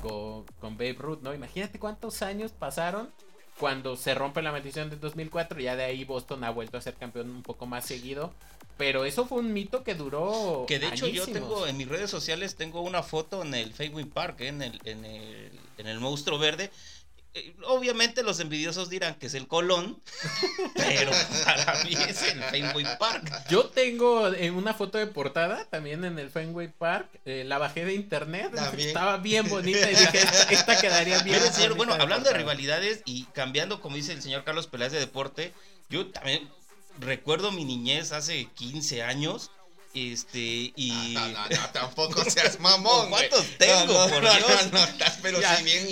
[0.00, 1.34] con, Babe Ruth, ¿no?
[1.34, 3.10] Imagínate cuántos años pasaron
[3.60, 6.94] cuando se rompe la maldición de 2004, ya de ahí Boston ha vuelto a ser
[6.94, 8.32] campeón un poco más seguido.
[8.78, 10.64] Pero eso fue un mito que duró.
[10.66, 14.06] Que de hecho yo tengo en mis redes sociales tengo una foto en el Fenway
[14.06, 14.48] Park, ¿eh?
[14.48, 16.70] en, el, en, el, en el monstruo verde,
[17.64, 20.00] obviamente los envidiosos dirán que es el Colón,
[20.74, 21.10] pero
[21.44, 23.30] para mí es el Fenway Park.
[23.48, 27.84] Yo tengo en una foto de portada también en el Fenway Park, eh, la bajé
[27.84, 30.18] de internet, estaba bien bonita y dije,
[30.50, 31.40] esta, quedaría bien.
[31.76, 35.52] bueno, hablando de rivalidades y cambiando, como dice el señor Carlos Peláez de deporte,
[35.88, 36.48] yo también
[36.98, 39.50] recuerdo mi niñez hace 15 años
[39.96, 41.14] este, y.
[41.14, 43.08] No, no, no, tampoco seas mamón.
[43.08, 44.08] ¿Cuántos tengo?
[44.08, 44.72] por Dios.
[44.72, 45.86] No, estás, pero si bien.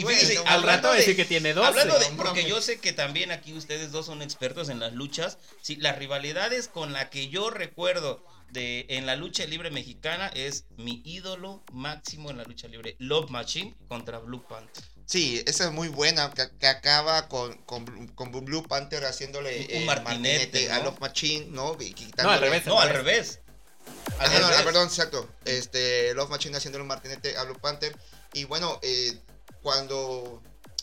[0.47, 1.67] al rato va a decir que tiene dos.
[1.67, 2.07] Hablando de.
[2.17, 5.39] Porque yo sé que también aquí ustedes dos son expertos en las luchas.
[5.63, 10.67] Sí, las rivalidades con la que yo recuerdo de en la lucha libre mexicana es
[10.77, 12.97] mi ídolo máximo en la lucha libre.
[12.99, 14.85] Love Machine contra Blue Panther.
[15.07, 19.85] Sí, esa es muy buena, que, acaba con, con, con, Blue Panther haciéndole un eh,
[19.85, 21.77] martinete, a Love Machine, ¿no?
[22.23, 22.67] no, al revés.
[22.67, 23.41] No, al revés.
[24.19, 25.29] Ah, perdón, exacto.
[25.45, 27.97] Este, Love Machine haciendo un martinete a Blue Panther.
[28.33, 29.19] Y bueno, eh,
[29.63, 30.43] cuando.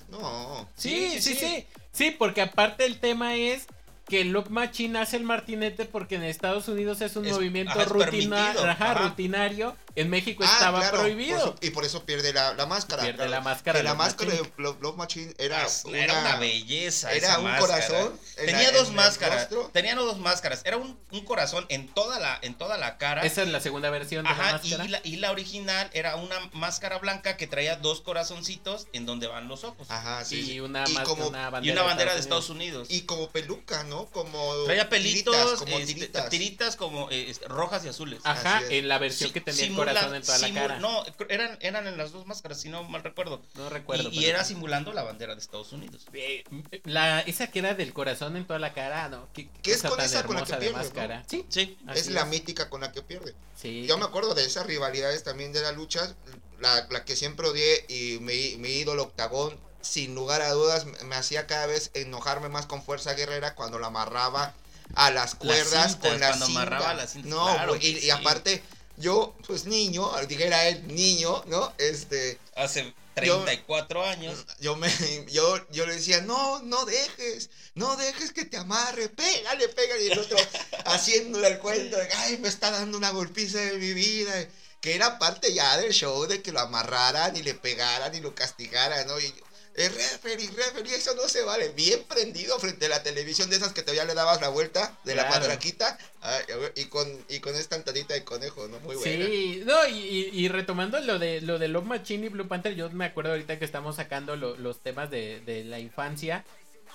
[0.10, 0.68] No.
[0.76, 3.66] sí sí, sí, sí, porque aparte el tema es
[4.12, 9.78] que Lock Machine hace el martinete porque en Estados Unidos es un movimiento rutinario.
[9.96, 11.56] En México ah, estaba prohibido.
[11.62, 13.04] y por eso pierde la, máscara.
[13.04, 13.84] Pierde la máscara.
[13.84, 17.12] la máscara de Lock Machine era, una, belleza.
[17.14, 18.20] Era un corazón.
[18.36, 19.50] Tenía dos máscaras.
[19.72, 20.62] Tenía dos máscaras.
[20.66, 23.22] Era un, corazón en toda la en toda la cara.
[23.24, 24.86] Esa es la segunda versión de la máscara.
[24.86, 29.28] Y la, y la original era una máscara blanca que traía dos corazoncitos en donde
[29.28, 29.90] van los ojos.
[29.90, 30.54] Ajá, sí.
[30.54, 32.88] Y una, bandera, y una bandera de Estados Unidos.
[32.90, 34.06] Y como peluca, ¿no?
[34.08, 38.22] Como traía pelitos, tiritas, como este, tiritas, como eh, este, rojas y azules.
[38.24, 40.80] Ajá, en la versión que tenía corazón en toda la cara.
[40.80, 43.42] No, eran, eran en las dos máscaras, si no mal recuerdo.
[43.56, 44.10] No recuerdo.
[44.12, 46.06] Y, era simulando la bandera de Estados Unidos.
[46.84, 49.28] La, esa que era del corazón en toda la cara, ¿no?
[49.34, 50.78] ¿Qué, es con esa con la que pierde?
[50.78, 51.24] Máscara.
[51.28, 51.78] Sí, sí.
[51.94, 53.36] Es la mítica con la que pierde.
[53.56, 53.86] Sí.
[53.88, 56.16] Yo me acuerdo de esas rivalidades también de la lucha,
[56.60, 61.16] la, la que siempre odié y mi, mi ídolo octagón sin lugar a dudas me
[61.16, 64.54] hacía cada vez enojarme más con Fuerza Guerrera cuando la amarraba
[64.96, 67.30] a las cuerdas con la cuando amarraba la cinta.
[67.30, 68.62] No, y, aparte
[69.02, 71.74] yo pues niño, dijera él niño, ¿no?
[71.78, 74.46] Este hace 34 años.
[74.60, 74.90] Yo me
[75.32, 80.12] yo yo le decía, "No, no dejes, no dejes que te amarre, pégale, pégale." Y
[80.12, 80.38] el otro
[80.86, 84.48] haciéndole el cuento de, "Ay, me está dando una golpiza de mi vida."
[84.80, 88.34] Que era parte ya del show de que lo amarraran y le pegaran y lo
[88.34, 89.20] castigaran, ¿no?
[89.20, 89.32] Y
[89.76, 91.70] el referee, referee, eso no se vale.
[91.70, 95.16] Bien prendido frente a la televisión de esas que todavía le dabas la vuelta de
[95.16, 95.98] la matraquita
[96.76, 98.80] y con y con esta antadita de conejo, ¿no?
[98.82, 99.26] Muy buena.
[99.26, 103.06] Sí, no, y, retomando lo de lo de Love Machine y Blue Panther, yo me
[103.06, 106.44] acuerdo ahorita que estamos sacando los temas de, de la infancia.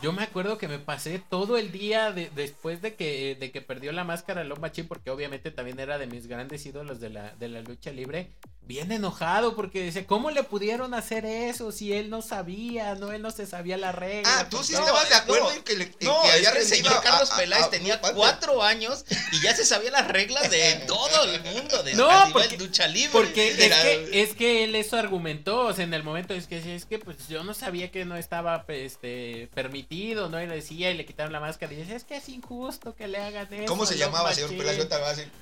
[0.02, 3.92] Yo me acuerdo que me pasé todo el día después de que, de que perdió
[3.92, 7.48] la máscara Love Machine, porque obviamente también era de mis grandes ídolos de la, de
[7.48, 8.30] la lucha libre
[8.66, 13.22] bien enojado porque dice, ¿cómo le pudieron hacer eso si él no sabía, no, él
[13.22, 14.40] no se sabía la regla?
[14.40, 17.30] Ah, tú sí estabas de acuerdo en que, le, no, que había el señor Carlos
[17.30, 21.94] Peláez tenía cuatro años y ya se sabía las reglas de todo el mundo de
[21.94, 23.12] no, porque, lucha libre.
[23.12, 26.74] Porque es, que, es que él eso argumentó, o sea, en el momento es que
[26.74, 30.42] es que pues yo no sabía que no estaba este permitido, ¿no?
[30.42, 33.06] Y le decía y le quitaron la máscara y dice, es que es injusto que
[33.06, 33.66] le hagan eso.
[33.66, 34.78] ¿Cómo se llamaba, señor Peláez?
[34.78, 34.88] Yo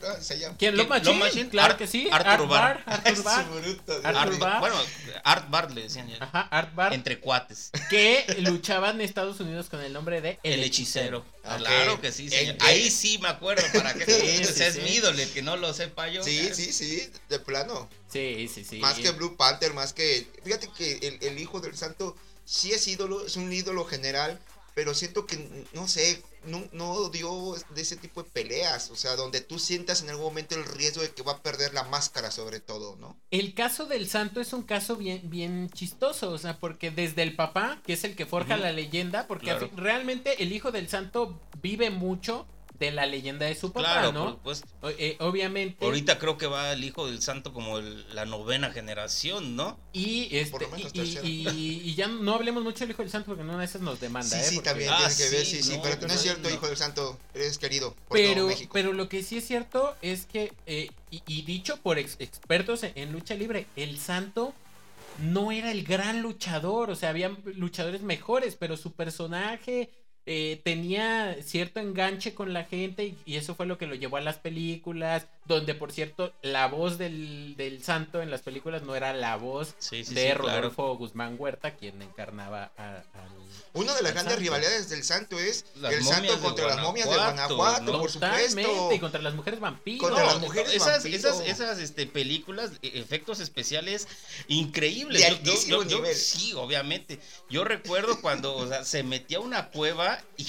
[0.06, 0.56] ah, se llama.
[0.58, 0.76] ¿Quién?
[0.76, 1.48] ¿Lo Machine?
[1.48, 2.08] Claro que sí.
[2.12, 2.84] Arturo Bar.
[4.60, 4.76] Bueno,
[5.24, 6.16] Art Bar le decían ya.
[6.20, 6.92] Ajá, Art Bar.
[6.92, 7.70] Entre cuates.
[7.88, 11.24] Que luchaban en Estados Unidos con el nombre de El, Hechicero.
[11.42, 12.28] Claro que sí,
[12.60, 16.22] Ahí sí me acuerdo para que sí, es mi ídolo, que no lo sepa yo.
[16.22, 17.88] Sí, sí, sí, de plano.
[18.08, 18.78] Sí, sí, sí.
[18.78, 20.26] Más que Blue Panther, más que.
[20.44, 24.40] Fíjate que el, el Hijo del Santo sí es ídolo, es un ídolo general,
[24.74, 29.40] pero siento que, no sé, no, dio de ese tipo de peleas, o sea, donde
[29.40, 32.60] tú sientas en algún momento el riesgo de que va a perder la máscara sobre
[32.60, 33.16] todo, ¿no?
[33.30, 37.36] El caso del santo es un caso bien, bien chistoso, o sea, porque desde el
[37.36, 41.90] papá, que es el que forja la leyenda, porque realmente el hijo del santo vive
[41.90, 42.46] mucho
[42.84, 44.38] de la leyenda de su papá, ¿no?
[44.42, 44.62] Pues,
[45.20, 45.84] obviamente.
[45.84, 49.78] Ahorita creo que va el hijo del santo como la novena generación, ¿no?
[49.92, 50.66] Y, este,
[51.22, 54.28] y, ya no hablemos mucho del hijo del santo porque no a veces nos demanda,
[54.28, 54.58] sí, ¿eh?
[54.58, 57.58] Sí, también ah, que ver, sí, sí, pero no, es cierto, hijo del santo, eres
[57.58, 58.70] querido por pero, todo México.
[58.72, 63.34] Pero lo que sí es cierto es que, eh, y, dicho por expertos en lucha
[63.34, 64.54] libre, el santo
[65.18, 69.90] no era el gran luchador, o sea, había luchadores mejores, pero su personaje
[70.26, 74.22] eh, tenía cierto enganche con la gente y, eso fue lo que lo llevó a
[74.22, 79.36] las películas, donde por cierto la voz del, santo en las películas no era la
[79.36, 83.04] voz de Rodolfo Guzmán Huerta, quien encarnaba al
[83.72, 87.98] una de las grandes rivalidades del santo es el santo contra las momias de Guanajuato,
[87.98, 88.92] por supuesto.
[88.92, 90.08] Y contra las mujeres vampiros.
[90.08, 94.06] Contra las mujeres esas, Esas, esas este, películas, e, efectos especiales
[94.46, 95.42] increíbles.
[95.42, 97.18] De sí, obviamente.
[97.50, 100.46] Yo recuerdo cuando o sea, se metía a una cueva y,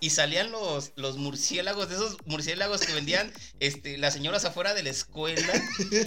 [0.00, 4.82] y, salían los, los murciélagos, de esos murciélagos que vendían este, las señoras afuera de
[4.82, 5.52] la escuela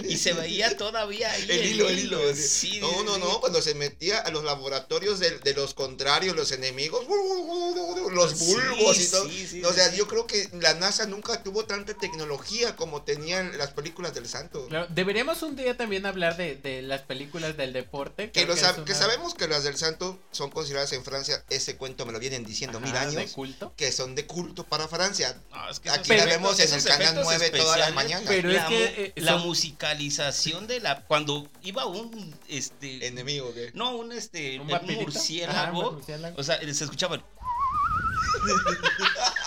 [0.08, 1.46] y se veía todavía ahí.
[1.48, 2.34] El, hilo, el hilo.
[2.34, 3.38] Sí, no, no, no.
[3.38, 9.06] Cuando se metía a los laboratorios de, de los contrarios, los enemigos, los bulbos y
[9.06, 9.68] todo.
[9.68, 14.14] o sea, yo creo que la NASA nunca tuvo tanta tecnología como tenían las películas
[14.14, 14.66] del santo.
[14.88, 18.32] deberíamos un día también hablar de, las películas del deporte.
[18.32, 22.18] Que, que, sabemos que las del santo son consideradas en Francia, ese cuento me lo
[22.18, 23.14] vienen diciendo mil años.
[23.14, 23.74] ¿De culto?
[23.76, 25.40] Que son de culto para Francia.
[25.52, 28.07] Aquí la vemos en el canal 9 todas las mañanas.
[28.26, 34.12] Pero es que eh, la musicalización de la cuando iba un este enemigo no un
[34.12, 36.00] este un, murciélago
[36.36, 37.22] o sea, se escuchaba.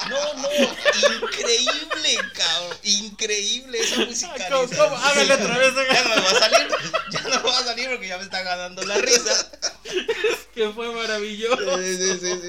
[0.09, 2.77] No, no, increíble, cabrón.
[2.83, 4.69] Increíble esa musicalización.
[4.69, 5.73] ¿Cómo, Hágale otra vez.
[5.91, 6.67] Ya no me va a salir.
[7.11, 9.51] Ya no me va a salir porque ya me está ganando la risa.
[10.53, 11.79] que fue maravilloso.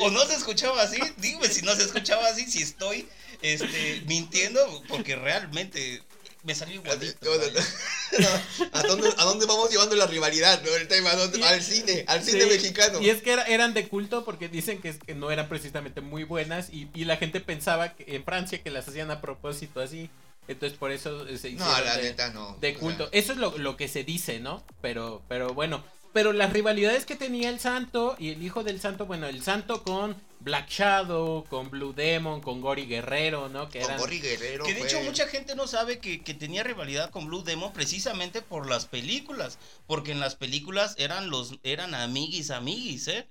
[0.01, 0.98] o, no se escuchaba así.
[1.18, 3.09] Dime si no se escuchaba así, si estoy
[3.42, 6.02] este, mintiendo, porque realmente
[6.44, 7.31] me salió igualito.
[8.72, 10.62] ¿A, dónde, ¿A dónde vamos llevando la rivalidad?
[10.62, 10.74] ¿no?
[10.74, 13.00] El tema, al cine, al cine mexicano.
[13.00, 16.70] Y es que eran de culto porque dicen que, que no eran precisamente muy buenas
[16.70, 20.11] y, y, la gente pensaba que en Francia que las hacían a propósito así.
[20.48, 22.57] Entonces por eso se hicieron no, la de, neta no.
[22.61, 23.09] de culto.
[23.12, 24.64] Eso es lo, lo, que se dice, ¿no?
[24.81, 29.07] Pero, pero bueno, pero las rivalidades que tenía el Santo y el hijo del Santo,
[29.07, 33.68] bueno, el Santo con Black Shadow, con Blue Demon, con Gori Guerrero, ¿no?
[33.68, 34.64] Que con Gori Guerrero.
[34.64, 38.68] Que de hecho mucha gente no sabe que, tenía rivalidad con Blue Demon precisamente por
[38.68, 39.59] las películas.
[39.87, 43.29] Porque en las películas eran los, eran amiguis, amiguis, ¿eh?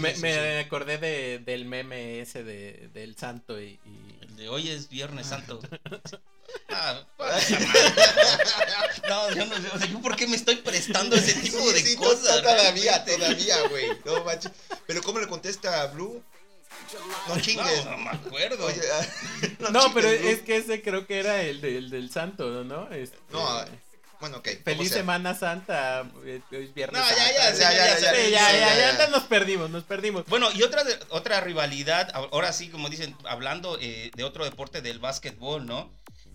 [0.00, 3.78] me, acordé de, del meme ese de, del santo y,
[4.20, 5.60] El de hoy es Viernes Santo.
[6.70, 7.02] ah,
[9.08, 11.96] no, yo no sé, o sea, ¿yo por qué me estoy prestando ese tipo de
[11.96, 12.42] cosas?
[12.42, 13.88] Todavía, todavía, güey.
[14.04, 14.50] No, macho.
[14.86, 16.22] Pero ¿cómo le contesta a Blue?
[17.28, 17.84] No chingues.
[17.84, 18.68] No, no me acuerdo.
[18.68, 19.06] Ah,
[19.72, 22.90] no, pero es que ese creo que era el, del santo, ¿no?
[22.90, 23.64] Este, no,
[24.22, 24.48] bueno, ok.
[24.62, 26.08] Feliz Semana Santa.
[26.24, 27.02] Eh, es viernes.
[27.02, 30.24] No, ya, ya, ya, ya, ya, ya, ya, nos perdimos, nos perdimos.
[30.26, 35.00] Bueno, y otra, otra rivalidad, ahora sí, como dicen, hablando eh, de otro deporte del
[35.00, 35.90] básquetbol, ¿no?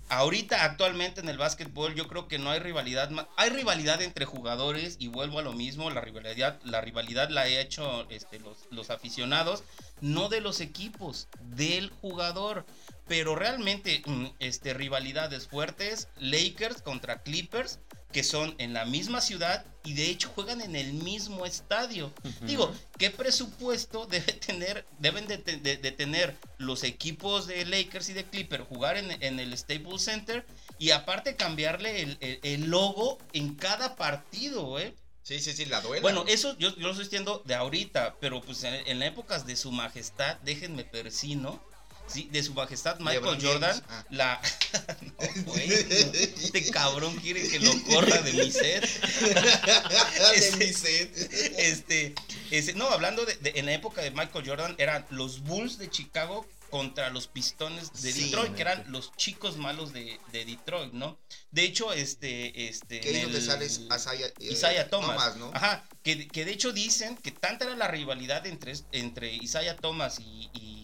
[0.09, 3.09] Ahorita, actualmente en el básquetbol, yo creo que no hay rivalidad.
[3.35, 5.89] Hay rivalidad entre jugadores y vuelvo a lo mismo.
[5.89, 9.63] La rivalidad la, rivalidad la he hecho este, los, los aficionados,
[9.99, 12.65] no de los equipos, del jugador
[13.07, 17.79] pero realmente mm, este, rivalidades fuertes, Lakers contra Clippers,
[18.11, 22.11] que son en la misma ciudad y de hecho juegan en el mismo estadio.
[22.41, 28.65] Digo, ¿qué presupuesto debe tener, deben de, tener los equipos de Lakers y de Clippers
[28.67, 30.45] jugar en, el Staples Center
[30.77, 34.93] y aparte cambiarle el, logo en cada partido, eh?
[35.23, 36.01] Sí, sí, sí, la duela.
[36.01, 39.73] Bueno, eso yo, lo estoy diciendo de ahorita, pero pues en, en épocas de su
[39.73, 41.61] majestad, déjenme persino
[42.07, 44.05] Sí, de su majestad Michael Jordan, ah.
[44.09, 44.41] la...
[45.45, 48.83] no, este cabrón quiere que lo corra de mi set.
[50.35, 51.17] este, de mi set.
[51.57, 52.15] Este,
[52.51, 56.47] este, no, hablando de, en la época de Michael Jordan, eran los Bulls de Chicago
[56.69, 61.17] contra los Pistones de Detroit, que eran los chicos malos de, de, Detroit, ¿no?
[61.51, 65.49] De hecho, este, este, que Isaiah, eh, Isaiah Thomas, ¿no?
[65.53, 70.19] Ajá, que, que, de hecho dicen que tanta era la rivalidad entre, entre Isaiah Thomas
[70.19, 70.76] y y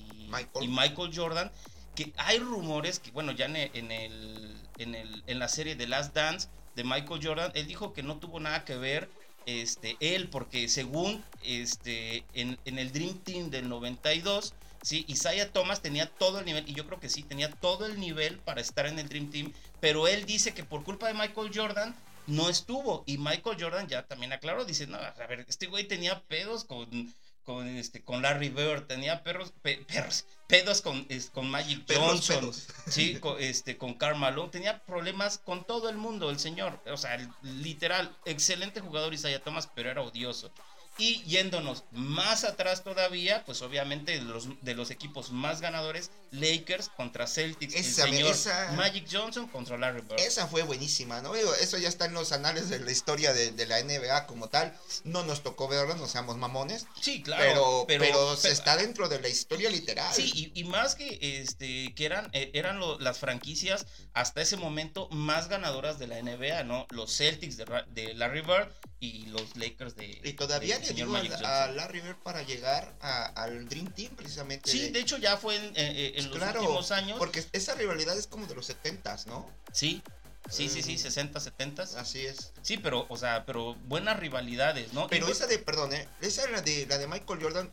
[0.68, 1.12] Michael.
[1.16, 1.52] Jordan,
[1.96, 6.16] que hay rumores que, bueno, ya en el, en, el, en la serie The Last
[6.16, 9.10] Dance de Michael Jordan, él dijo que no tuvo nada que ver
[9.46, 15.82] este, él, porque según este, en, en el Dream Team del 92, sí, Isaiah Thomas
[15.82, 18.86] tenía todo el nivel, y yo creo que sí, tenía todo el nivel para estar
[18.86, 21.96] en el Dream Team, pero él dice que por culpa de Michael Jordan
[22.28, 26.22] no estuvo, y Michael Jordan ya también aclaró, dice, no, a ver, este güey tenía
[26.24, 32.52] pedos con con este con Larry Bird, tenía perros perros pedos con, con Magic Johnson,
[32.88, 37.18] sí, con, este con Carmelo, tenía problemas con todo el mundo el señor, o sea,
[37.42, 40.52] literal excelente jugador Isaiah Thomas, pero era odioso.
[40.98, 46.90] Y yéndonos más atrás todavía, pues obviamente de los, de los equipos más ganadores, Lakers
[46.90, 48.36] contra Celtics, esa, el señor
[48.76, 50.20] Magic Johnson contra Larry Bird.
[50.20, 51.36] Esa fue buenísima, ¿no?
[51.36, 54.78] Eso ya está en los anales de la historia de, la NBA como tal.
[55.04, 56.86] No nos tocó verlo, no seamos mamones.
[57.02, 57.86] Sí, claro.
[57.88, 60.14] Pero, pero, está dentro de la historia literal.
[60.14, 65.50] Sí, y, más que este que eran, eh, eran las franquicias hasta ese momento más
[65.50, 66.88] ganadoras de la NBA, ¿no?
[66.90, 68.72] Los Celtics de, de Larry Bird
[69.04, 70.22] y los Lakers de.
[70.24, 74.72] Y todavía le dio a, Larry Bird para llegar al Dream Team, precisamente.
[74.72, 77.18] Sí, de, hecho ya fue en, eh, los últimos años.
[77.20, 79.50] Porque esa rivalidad es como de los 70s, ¿no?
[79.74, 80.02] Sí.
[80.50, 81.84] Sí, sí, sí, 60, 70.
[81.84, 82.54] Así es.
[82.62, 85.08] Sí, pero, o sea, pero buenas rivalidades, ¿no?
[85.08, 86.08] Pero esa de, perdón, ¿eh?
[86.22, 87.72] Esa era de, la de Michael Jordan,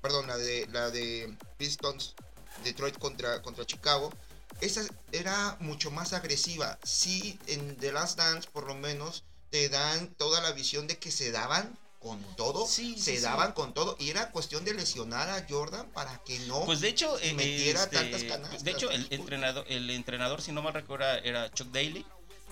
[0.00, 2.14] perdón, la de, la de Pistons,
[2.62, 4.12] Detroit contra, contra Chicago.
[4.60, 6.78] Esa era mucho más agresiva.
[6.84, 11.10] Sí, en The Last Dance, por lo menos, te dan toda la visión de que
[11.10, 15.46] se daban con todo, sí, se daban con todo y era cuestión de lesionar a
[15.46, 18.64] Jordan para que no pues de hecho eh, metiera este, tantas canastas.
[18.64, 22.06] De hecho el entrenador, el entrenador si no me recuerdo era Chuck Daly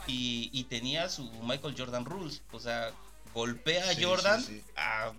[0.06, 2.92] y, y tenía su Michael Jordan rules, o sea,
[3.38, 4.44] golpea a Jordan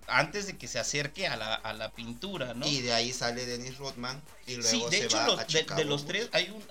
[0.06, 2.66] antes de que se acerque a la, a la, pintura, ¿no?
[2.66, 5.44] Y de ahí sale Dennis Rodman y luego sí, de se hecho, va los, a
[5.44, 6.62] de, de, los tres hay un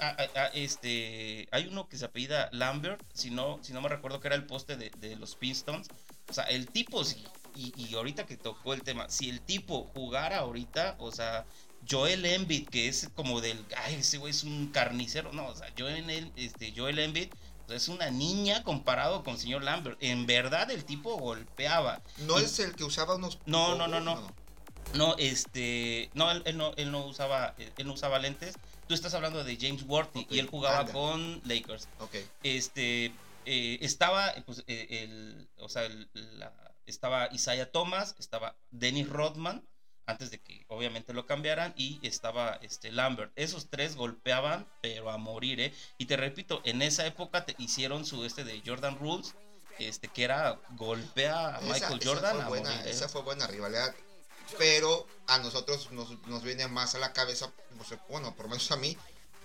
[0.53, 4.35] este hay uno que se apellida Lambert, si no, si no me recuerdo que era
[4.35, 5.87] el poste de, de los Pistons.
[6.29, 7.01] O sea, el tipo,
[7.55, 11.45] y, y ahorita que tocó el tema, si el tipo jugara ahorita, o sea,
[11.89, 15.71] Joel Embiid, que es como del, ay, ese güey es un carnicero, no, o sea,
[15.77, 17.29] Joel, este, Joel Embiid
[17.69, 19.97] es una niña comparado con el señor Lambert.
[20.01, 22.01] En verdad el tipo golpeaba.
[22.19, 23.39] ¿No es el que usaba unos...
[23.45, 24.31] No, no, no, no.
[24.93, 26.09] No, este...
[26.13, 28.55] No él, no, él no usaba, él no usaba lentes.
[28.87, 31.87] Tú estás hablando de James Worthy y él jugaba con Lakers.
[31.99, 32.15] Ok.
[32.43, 33.13] Este...
[33.45, 35.89] Eh, estaba, pues, eh, el, o sea,
[36.85, 39.63] estaba Isaiah Thomas, estaba Dennis Rodman,
[40.09, 43.31] antes de que obviamente lo cambiaran y estaba este Lambert.
[43.35, 45.73] Esos tres golpeaban, pero a morir, ¿eh?
[45.97, 49.35] Y te repito, en esa época te hicieron su este de Jordan Rules,
[49.77, 52.35] este, que era golpea a Michael Jordan.
[52.35, 53.93] Esa fue, buena, esa fue buena rivalidad.
[54.57, 57.53] Pero a nosotros nos, nos viene más a la cabeza,
[58.09, 58.97] bueno, por lo menos a mí,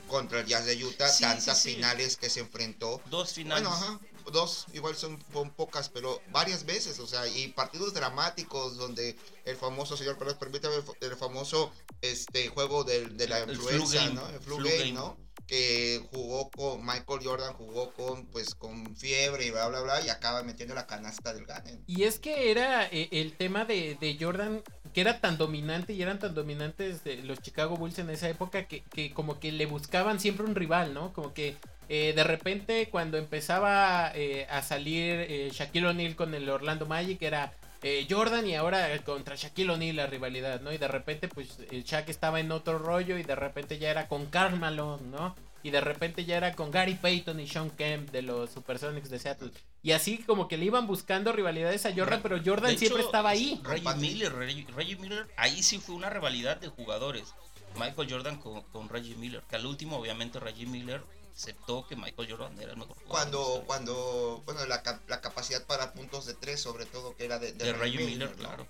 [0.09, 3.03] contra el Jazz de Utah, tantas finales que se enfrentó.
[3.11, 3.69] Dos finales.
[3.69, 4.01] Bueno, ajá,
[4.33, 5.19] dos, igual son,
[5.57, 10.77] pocas, pero varias veces, o sea, y partidos dramáticos donde el famoso, señor pero permítame,
[11.01, 14.29] el famoso este juego de, de la influenza, ¿no?
[14.29, 15.17] El flu, game, ¿no?
[15.47, 20.09] que jugó con Michael Jordan, jugó con pues con fiebre y bla bla bla y
[20.09, 21.83] acaba metiendo la canasta del Ganen.
[21.87, 24.63] Y es que era eh, el tema de, de, Jordan
[24.95, 28.83] que era tan dominante y eran tan dominantes los Chicago Bulls en esa época que,
[28.85, 31.13] que como que le buscaban siempre un rival, ¿no?
[31.13, 31.57] Como que
[31.89, 37.53] eh, de repente cuando empezaba eh, a salir Shaquille O'Neal con el Orlando Magic era
[37.87, 40.73] eh, Jordan y ahora contra Shaquille O'Neal la rivalidad, ¿no?
[40.73, 44.09] Y de repente pues el Shaq estaba en otro rollo y de repente ya era
[44.09, 45.37] con Carmelo, ¿no?
[45.63, 49.19] Y de repente ya era con Gary Payton y Sean Kemp de los Supersonics de
[49.19, 49.51] Seattle.
[49.83, 53.61] Y así como que le iban buscando rivalidades a Jordan, pero Jordan siempre estaba ahí.
[53.63, 57.35] Reggie Miller, Reggie, Miller, ahí sí fue una rivalidad de jugadores.
[57.79, 61.03] Michael Jordan con, con Reggie Miller, que al último obviamente Reggie Miller
[61.35, 66.27] aceptó que Michael Jordan era el mejor Cuando, cuando bueno, la, la, capacidad para puntos
[66.27, 68.67] de tres, sobre todo, que era de, de, Reggie Miller, claro.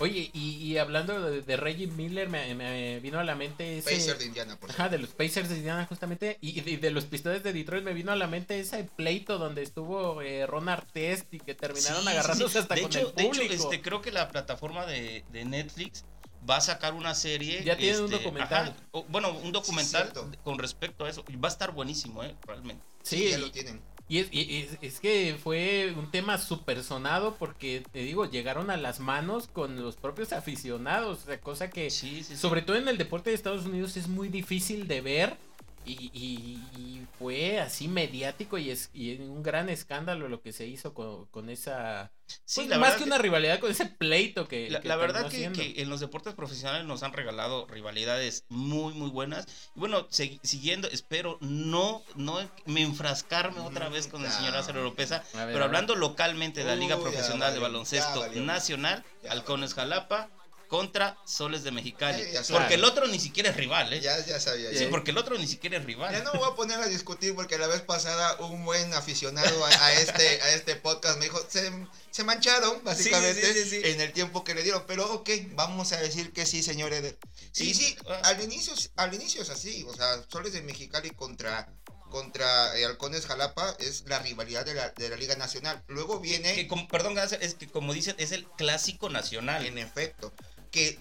[0.00, 3.92] Oye, y, hablando de, Reggie Miller, me, vino a la mente ese...
[3.92, 6.38] Pacers de Indiana, por Ajá, de los Pacers de Indiana, justamente.
[6.40, 10.20] Y, de, los Pistones de Detroit, me vino a la mente ese pleito donde estuvo
[10.20, 13.34] eh, Ron Artest y que terminaron agarrándose hasta con el público.
[13.34, 16.04] De hecho, este, creo que la plataforma de, de Netflix
[16.48, 17.62] va a sacar una serie.
[17.64, 18.74] Ya tiene un este, documental.
[19.08, 21.24] bueno, un documental con respecto a eso.
[21.42, 22.34] Va a estar buenísimo, ¿eh?
[22.46, 22.82] Realmente.
[23.02, 23.80] Sí, ya lo tienen.
[24.06, 29.46] Y es, que fue un tema súper sonado porque, te digo, llegaron a las manos
[29.46, 31.22] con los propios aficionados.
[31.22, 34.86] O sea, cosa que, sobre todo en el deporte de Estados Unidos, es muy difícil
[34.88, 35.36] de ver
[35.84, 42.10] y, fue así mediático y es un gran escándalo lo que se hizo con, esa...
[42.44, 44.68] Sí, pues, más que, una rivalidad con ese pleito que...
[44.82, 49.46] La, verdad que, en los deportes profesionales nos han regalado rivalidades muy, muy buenas.
[49.76, 55.12] Y bueno, siguiendo, espero no, no me enfrascarme otra vez con el señor Acero López,
[55.32, 60.30] pero hablando localmente de la Liga Profesional de Baloncesto Nacional, Halcones Jalapa
[60.68, 62.22] contra Soles de Mexicali.
[62.50, 64.00] porque el otro ni siquiera es rival, ¿eh?
[64.00, 64.70] Ya, ya sabía.
[64.76, 66.12] Sí, porque el otro ni siquiera es rival.
[66.12, 69.92] Ya no voy a poner a discutir porque la vez pasada un buen aficionado a,
[69.94, 71.70] este, a este podcast me dijo, se,
[72.10, 74.84] se mancharon básicamente en el tiempo que le dieron.
[74.86, 77.14] Pero ok, vamos a decir que sí, señores.
[77.52, 78.20] Sí, sí, ah.
[78.24, 79.84] al, inicio, al inicio es así.
[79.88, 81.68] O sea, Soles de Mexicali contra
[82.14, 85.82] contra eh, Halcones Jalapa es la rivalidad de la, de la Liga Nacional.
[85.88, 86.54] Luego viene...
[86.54, 89.66] Que, perdón, es que como dicen, es el clásico nacional.
[89.66, 90.32] En efecto
[90.74, 90.98] que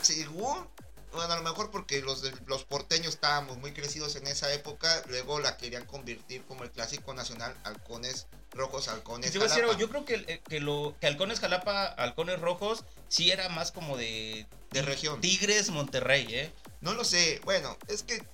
[0.00, 0.66] según,
[1.12, 5.40] bueno, a lo mejor porque los, los porteños estábamos muy crecidos en esa época, luego
[5.40, 9.76] la querían convertir como el clásico nacional, halcones rojos, halcones yo, Jalapa.
[9.76, 13.98] yo creo que, eh, que, lo, que halcones Jalapa, halcones rojos, sí era más como
[13.98, 14.46] de...
[14.70, 15.20] De región.
[15.20, 16.52] Tigres, Monterrey, ¿eh?
[16.80, 18.24] No lo sé, bueno, es que...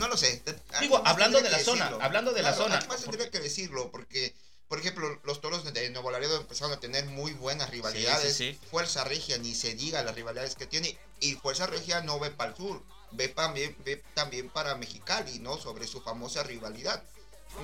[0.00, 0.42] No lo sé.
[0.80, 2.80] Digo, hablando de la zona, hablando de la zona.
[2.88, 4.34] Más tendría que decirlo, porque
[4.68, 8.42] por ejemplo, los toros de Nuevo Laredo empezaron a tener muy buenas rivalidades.
[8.70, 10.98] Fuerza Regia, ni se diga las rivalidades que tiene.
[11.20, 15.58] Y Fuerza Regia no ve para el sur, ve también, ve también para Mexicali, ¿no?
[15.58, 17.02] Sobre su famosa rivalidad.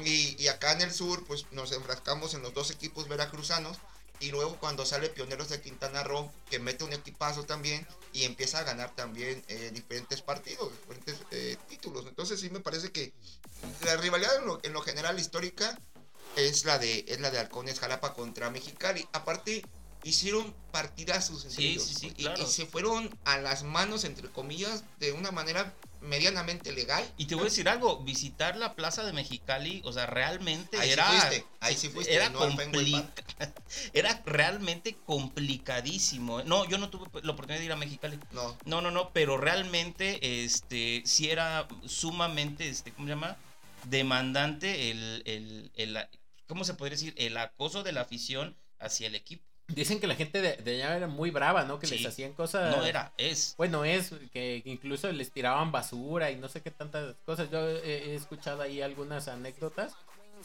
[0.05, 3.78] Y, acá en el sur, pues nos enfrascamos en los dos equipos veracruzanos.
[4.20, 8.59] Y luego cuando sale Pioneros de Quintana Roo, que mete un equipazo también y empieza
[8.59, 12.05] a ganar también eh, diferentes partidos, diferentes eh, títulos.
[12.07, 13.14] Entonces sí me parece que
[13.86, 14.32] la rivalidad
[14.62, 15.80] en lo general histórica
[16.37, 19.07] es la de es la de Halcones Jalapa contra Mexicali.
[19.12, 19.62] Aparte
[20.03, 25.31] hicieron partidazos sí, sí, sí, y, se fueron a las manos entre comillas de una
[25.31, 27.05] manera medianamente legal.
[27.18, 30.91] Y te voy a decir algo, visitar la plaza de Mexicali, o sea, realmente ahí
[30.91, 32.33] era fuiste, ahí sí fuiste, era
[33.93, 36.43] era realmente complicadísimo.
[36.45, 38.18] No, yo no tuve la oportunidad de ir a Mexicali.
[38.33, 38.57] No.
[38.64, 43.37] No, no, no, pero realmente este sí era sumamente este ¿cómo se llama?
[43.85, 46.09] demandante el, el, el,
[46.51, 47.14] ¿cómo se podría decir?
[47.16, 49.44] El acoso de la afición hacia el equipo.
[49.68, 51.78] Dicen que la gente de, allá era muy brava, ¿no?
[51.78, 52.76] Que les hacían cosas.
[52.76, 53.55] No era, es.
[53.57, 57.53] Bueno, es que incluso les tiraban basura y no sé qué tantas cosas.
[57.53, 59.92] Yo he, escuchado ahí algunas anécdotas.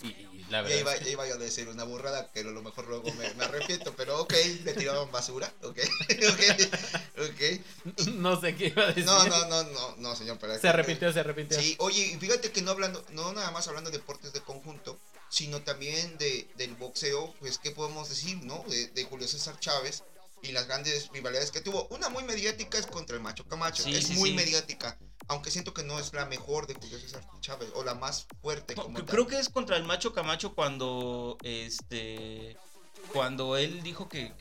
[0.04, 1.00] Y, la verdad.
[1.04, 3.96] Ya iba, a decir una burrada, pero a lo mejor luego me, arrepiento.
[3.96, 4.34] Pero ok,
[4.64, 5.52] le tiraban basura.
[5.64, 5.80] Ok,
[6.30, 8.08] ok, ok.
[8.14, 9.06] No sé qué iba a decir.
[9.06, 10.38] No, no, no, no, no señor.
[10.62, 11.60] se arrepintió, se arrepintió.
[11.60, 15.00] Sí, oye, fíjate que no hablando, no nada más hablando de deportes de conjunto
[15.30, 18.64] sino también de, del boxeo, pues, ¿qué podemos decir, no?
[18.94, 20.04] De, Julio César Chávez
[20.42, 21.88] y las grandes rivalidades que tuvo.
[21.90, 23.84] Una muy mediática es contra el Macho Camacho.
[23.88, 24.98] es muy mediática.
[25.28, 28.76] Aunque siento que no es la mejor de Julio César Chávez o la más fuerte.
[29.08, 32.58] creo que es contra el Macho Camacho cuando este
[33.14, 34.34] cuando él dijo que,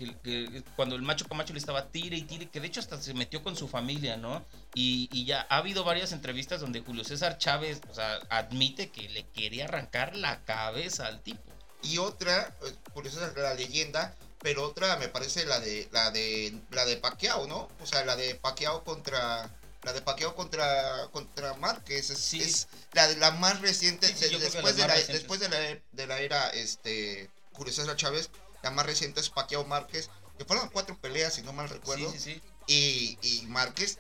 [0.77, 3.43] cuando el macho Camacho le estaba tire y tire, que de hecho hasta se metió
[3.43, 4.45] con su familia, ¿no?
[4.75, 9.27] Y, ya ha habido varias entrevistas donde Julio César Chávez, o sea, admite que le
[9.29, 11.43] quería arrancar la cabeza al tipo.
[11.83, 16.55] Y otra, pues, Julio César la leyenda, pero otra me parece la de la de
[16.71, 17.69] la de Paquiao, ¿no?
[17.81, 19.51] O sea, la de Paquiao contra
[19.83, 24.95] la de Paquiao contra contra Márquez es, es la la más reciente después, de la,
[24.95, 25.59] después de la
[25.93, 28.31] de la era este Julio César Chávez
[28.65, 32.11] la más reciente es Pacquiao Márquez, que fueron cuatro peleas, si no mal recuerdo.
[32.11, 32.43] Sí, sí, sí.
[32.67, 33.99] Y, y Márquez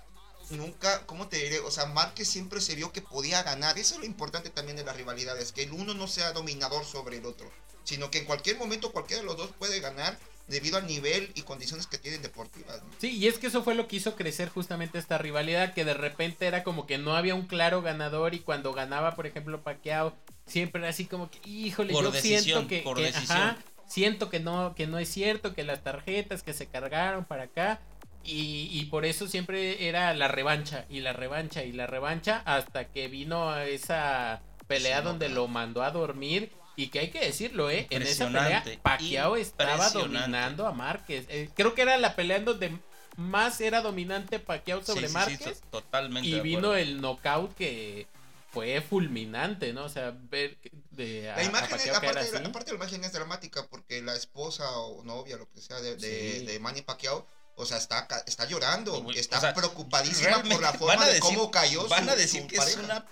[0.50, 1.60] nunca, ¿cómo te diré?
[1.60, 3.78] O sea, Márquez siempre se vio que podía ganar.
[3.78, 7.18] Eso es lo importante también de las rivalidades, que el uno no sea dominador sobre
[7.18, 7.50] el otro,
[7.84, 11.42] sino que en cualquier momento cualquiera de los dos puede ganar debido al nivel y
[11.42, 12.80] condiciones que tienen deportivas.
[12.98, 15.94] Sí, y es que eso fue lo que hizo crecer justamente esta rivalidad, que de
[15.94, 20.14] repente era como que no había un claro ganador y cuando ganaba, por ejemplo, Pacquiao,
[20.46, 23.56] siempre era así como que, híjole, yo siento que, por decisión
[23.86, 27.80] siento que no, que no es cierto, que las tarjetas que se cargaron para acá.
[28.26, 33.08] Y, por eso siempre era la revancha y la revancha y la revancha hasta que
[33.08, 37.86] vino esa pelea donde lo mandó a dormir y que hay que decirlo, ¿eh?
[37.90, 41.26] En esa pelea Pacquiao estaba dominando a Márquez.
[41.28, 42.78] Eh, creo que era la pelea en donde
[43.16, 45.62] más era dominante Pacquiao sobre Márquez.
[45.70, 46.28] totalmente.
[46.28, 48.06] Y vino el knockout que
[48.54, 49.84] fue fulminante, ¿no?
[49.84, 50.56] O sea, ver
[50.92, 54.14] de la imagen, es, aparte, de la, aparte de la imagen es dramática porque la
[54.14, 57.26] esposa o novia, lo que sea, de, de, Manny Pacquiao,
[57.56, 62.14] o sea, está, está llorando, está preocupadísima por la forma de cómo cayó Van a
[62.14, 63.04] decir que es una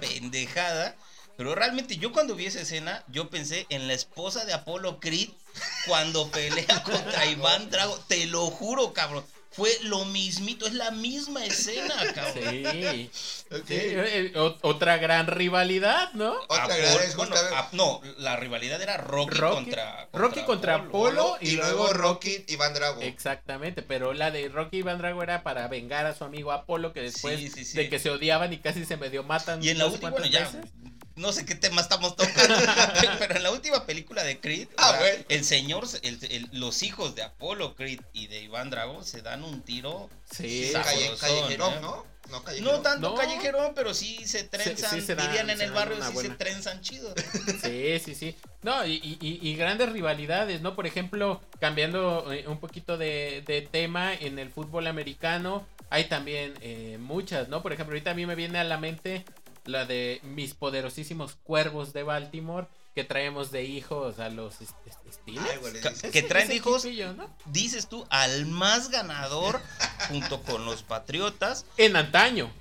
[0.00, 0.96] pendejada,
[1.36, 5.30] pero realmente yo cuando vi esa escena, yo pensé en la esposa de Apolo Creed
[5.86, 11.44] cuando pelea contra Iván Drago, te lo juro, cabrón fue lo mismito, es la misma
[11.44, 13.10] escena, cabrón.
[13.66, 14.32] Sí.
[14.62, 16.34] Otra gran rivalidad, ¿no?
[16.48, 22.56] Otra gran No, la rivalidad era Rocky, contra, Rocky contra Apolo, y, luego Rocky y
[22.56, 23.00] Van Drago.
[23.00, 26.92] Exactamente, pero la de Rocky y Van Drago era para vengar a su amigo Apolo
[26.92, 29.62] que después de que se odiaban y casi se medio matan.
[29.62, 30.50] Y en la última, bueno, ya,
[31.16, 32.54] no sé qué tema estamos tocando,
[33.18, 34.98] pero en la última película de Creed, ah,
[35.28, 35.86] el señor,
[36.52, 40.10] los hijos de Apolo Creed y de Iván Drago se dan un tiro.
[40.30, 40.72] Sí,
[41.20, 42.14] callejerón, ¿no?
[42.30, 46.80] No, no tanto callejerón, pero sí se trenzan, dirían en el barrio, sí se trenzan
[46.80, 47.14] chido.
[47.62, 48.36] Sí, sí, sí.
[48.62, 50.74] No, y, grandes rivalidades, ¿no?
[50.74, 56.98] Por ejemplo, cambiando eh, un poquito de, tema, en el fútbol americano hay también eh,
[56.98, 57.62] muchas, ¿no?
[57.62, 59.24] Por ejemplo, ahorita a mí me viene a la mente
[59.64, 66.12] la de mis poderosísimos cuervos de Baltimore que traemos de hijos a los Steelers.
[66.12, 66.86] que, traen hijos,
[67.46, 69.60] dices tú, al más ganador
[70.08, 71.66] junto con los Patriotas.
[71.76, 72.52] En antaño.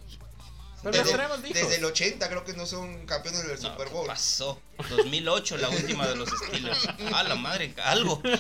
[0.84, 4.08] desde, el 80 creo que no son campeones del Super Bowl.
[4.08, 4.60] Pasó.
[4.89, 6.88] 2008 la última de los Steelers.
[7.14, 8.22] A la madre, algo.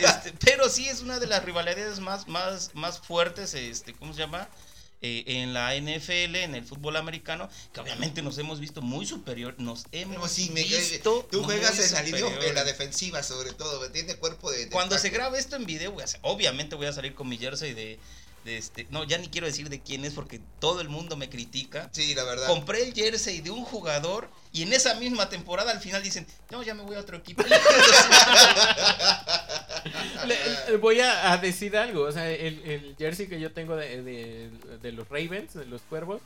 [0.00, 4.20] Este, pero sí es una de las rivalidades más, más, más fuertes, este, ¿cómo se
[4.20, 4.48] llama?
[5.02, 9.54] Eh, en la NFL, en el fútbol americano, que obviamente nos hemos visto muy superior,
[9.56, 14.50] nos hemos visto Tú juegas en la, línea, en la defensiva sobre todo, tiene cuerpo
[14.50, 14.68] de...
[14.68, 17.98] Cuando se grabe esto en video, obviamente voy a salir con mi jersey de
[18.44, 21.90] este, no, ya ni quiero decir de quién es porque todo el mundo me critica.
[21.92, 22.46] Sí, la verdad.
[22.46, 26.62] Compré el jersey de un jugador y en esa misma temporada al final dicen, no,
[26.62, 27.44] ya me voy a otro equipo.
[30.68, 34.50] Le, voy a, decir algo, o sea, el, jersey que yo tengo de,
[34.92, 36.20] los Ravens, de los Cuervos,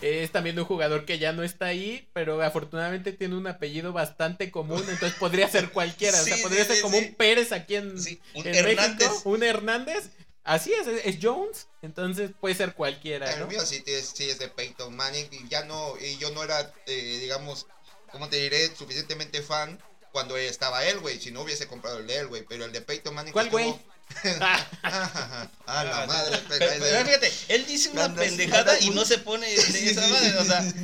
[0.00, 4.50] es también un jugador que ya no está ahí, pero afortunadamente tiene un apellido bastante
[4.50, 8.44] común, entonces podría ser cualquiera, o sea, podría ser como un Pérez aquí en, un
[8.44, 10.10] México, un Hernández,
[10.42, 13.30] Así es, es Jones, entonces puede ser cualquiera.
[13.30, 17.18] El mío sí, es de Peyton Manning y ya no, y yo no era, eh,
[17.20, 17.66] digamos,
[18.10, 18.74] ¿cómo te diré?
[18.74, 19.78] Suficientemente fan
[20.12, 21.20] cuando estaba él, güey.
[21.20, 22.44] Si no hubiese comprado el de él, güey.
[22.48, 23.32] Pero el de Peyton Manning.
[23.32, 23.74] ¿Cuál, güey?
[24.40, 26.40] ah, la madre.
[26.48, 30.64] Pero, fíjate, él dice una pendejada y no se pone de esa madre, o sea.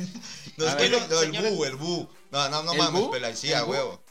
[0.57, 2.09] No, el bu, el bu.
[2.31, 4.01] No, no, no mames, pela, sí, a huevo.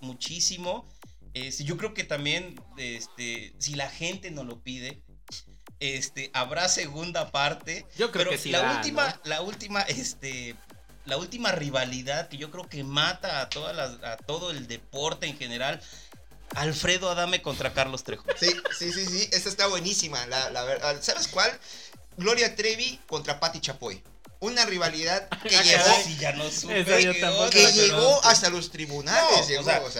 [0.00, 0.88] muchísimo.
[1.34, 5.02] Este, yo creo que también, este, si la gente no lo pide,
[5.80, 7.86] este, habrá segunda parte.
[7.96, 8.50] Yo creo que sí.
[8.50, 10.56] La última, la última, este,
[11.04, 15.26] la última rivalidad que yo creo que mata a todas las, a todo el deporte
[15.26, 15.80] en general.
[16.54, 18.24] Alfredo Adame contra Carlos Trejo.
[18.38, 18.48] Sí,
[18.78, 19.28] sí, sí, sí.
[19.32, 20.24] Esa está buenísima.
[20.26, 21.50] La, la, ¿Sabes cuál?
[22.16, 24.02] Gloria Trevi contra Patti Chapoy.
[24.40, 29.46] una rivalidad que llegó, que llegó hasta los tribunales.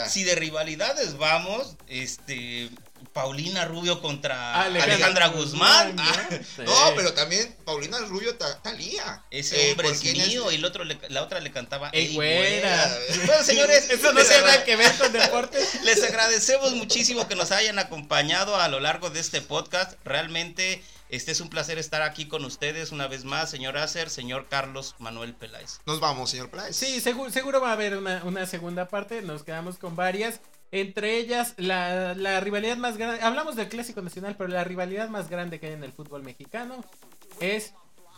[0.08, 2.70] si de rivalidades vamos, este
[3.12, 5.96] Paulina Rubio contra Alejandra, Guzmán.
[5.96, 9.24] no, pero también Paulina Rubio Talía.
[9.30, 13.90] Ese eh, hombre es mío y el otro la otra le cantaba Ey, Bueno, señores,
[13.90, 15.80] eso no tiene nada que ver con deportes.
[15.84, 19.94] Les agradecemos muchísimo que nos hayan acompañado a lo largo de este podcast.
[20.04, 24.48] Realmente este es un placer estar aquí con ustedes una vez más, señor Acer, señor
[24.48, 25.78] Carlos Manuel Peláez.
[25.86, 26.74] Nos vamos, señor Peláez.
[26.74, 30.40] Sí, seguro, seguro va a haber una, una segunda parte, nos quedamos con varias.
[30.80, 35.58] Entre ellas, la, rivalidad más grande, hablamos del clásico nacional, pero la rivalidad más grande
[35.58, 36.84] que hay en el fútbol mexicano
[37.40, 37.72] es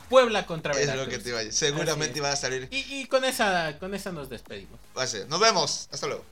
[0.08, 1.00] Puebla contra Veracruz.
[1.00, 1.68] Es lo que te iba a decir.
[1.68, 2.66] Seguramente va a salir.
[2.72, 4.80] Y, con esa con esa nos despedimos.
[4.96, 5.28] Va a ser.
[5.28, 5.88] Nos vemos.
[5.92, 6.24] Hasta luego.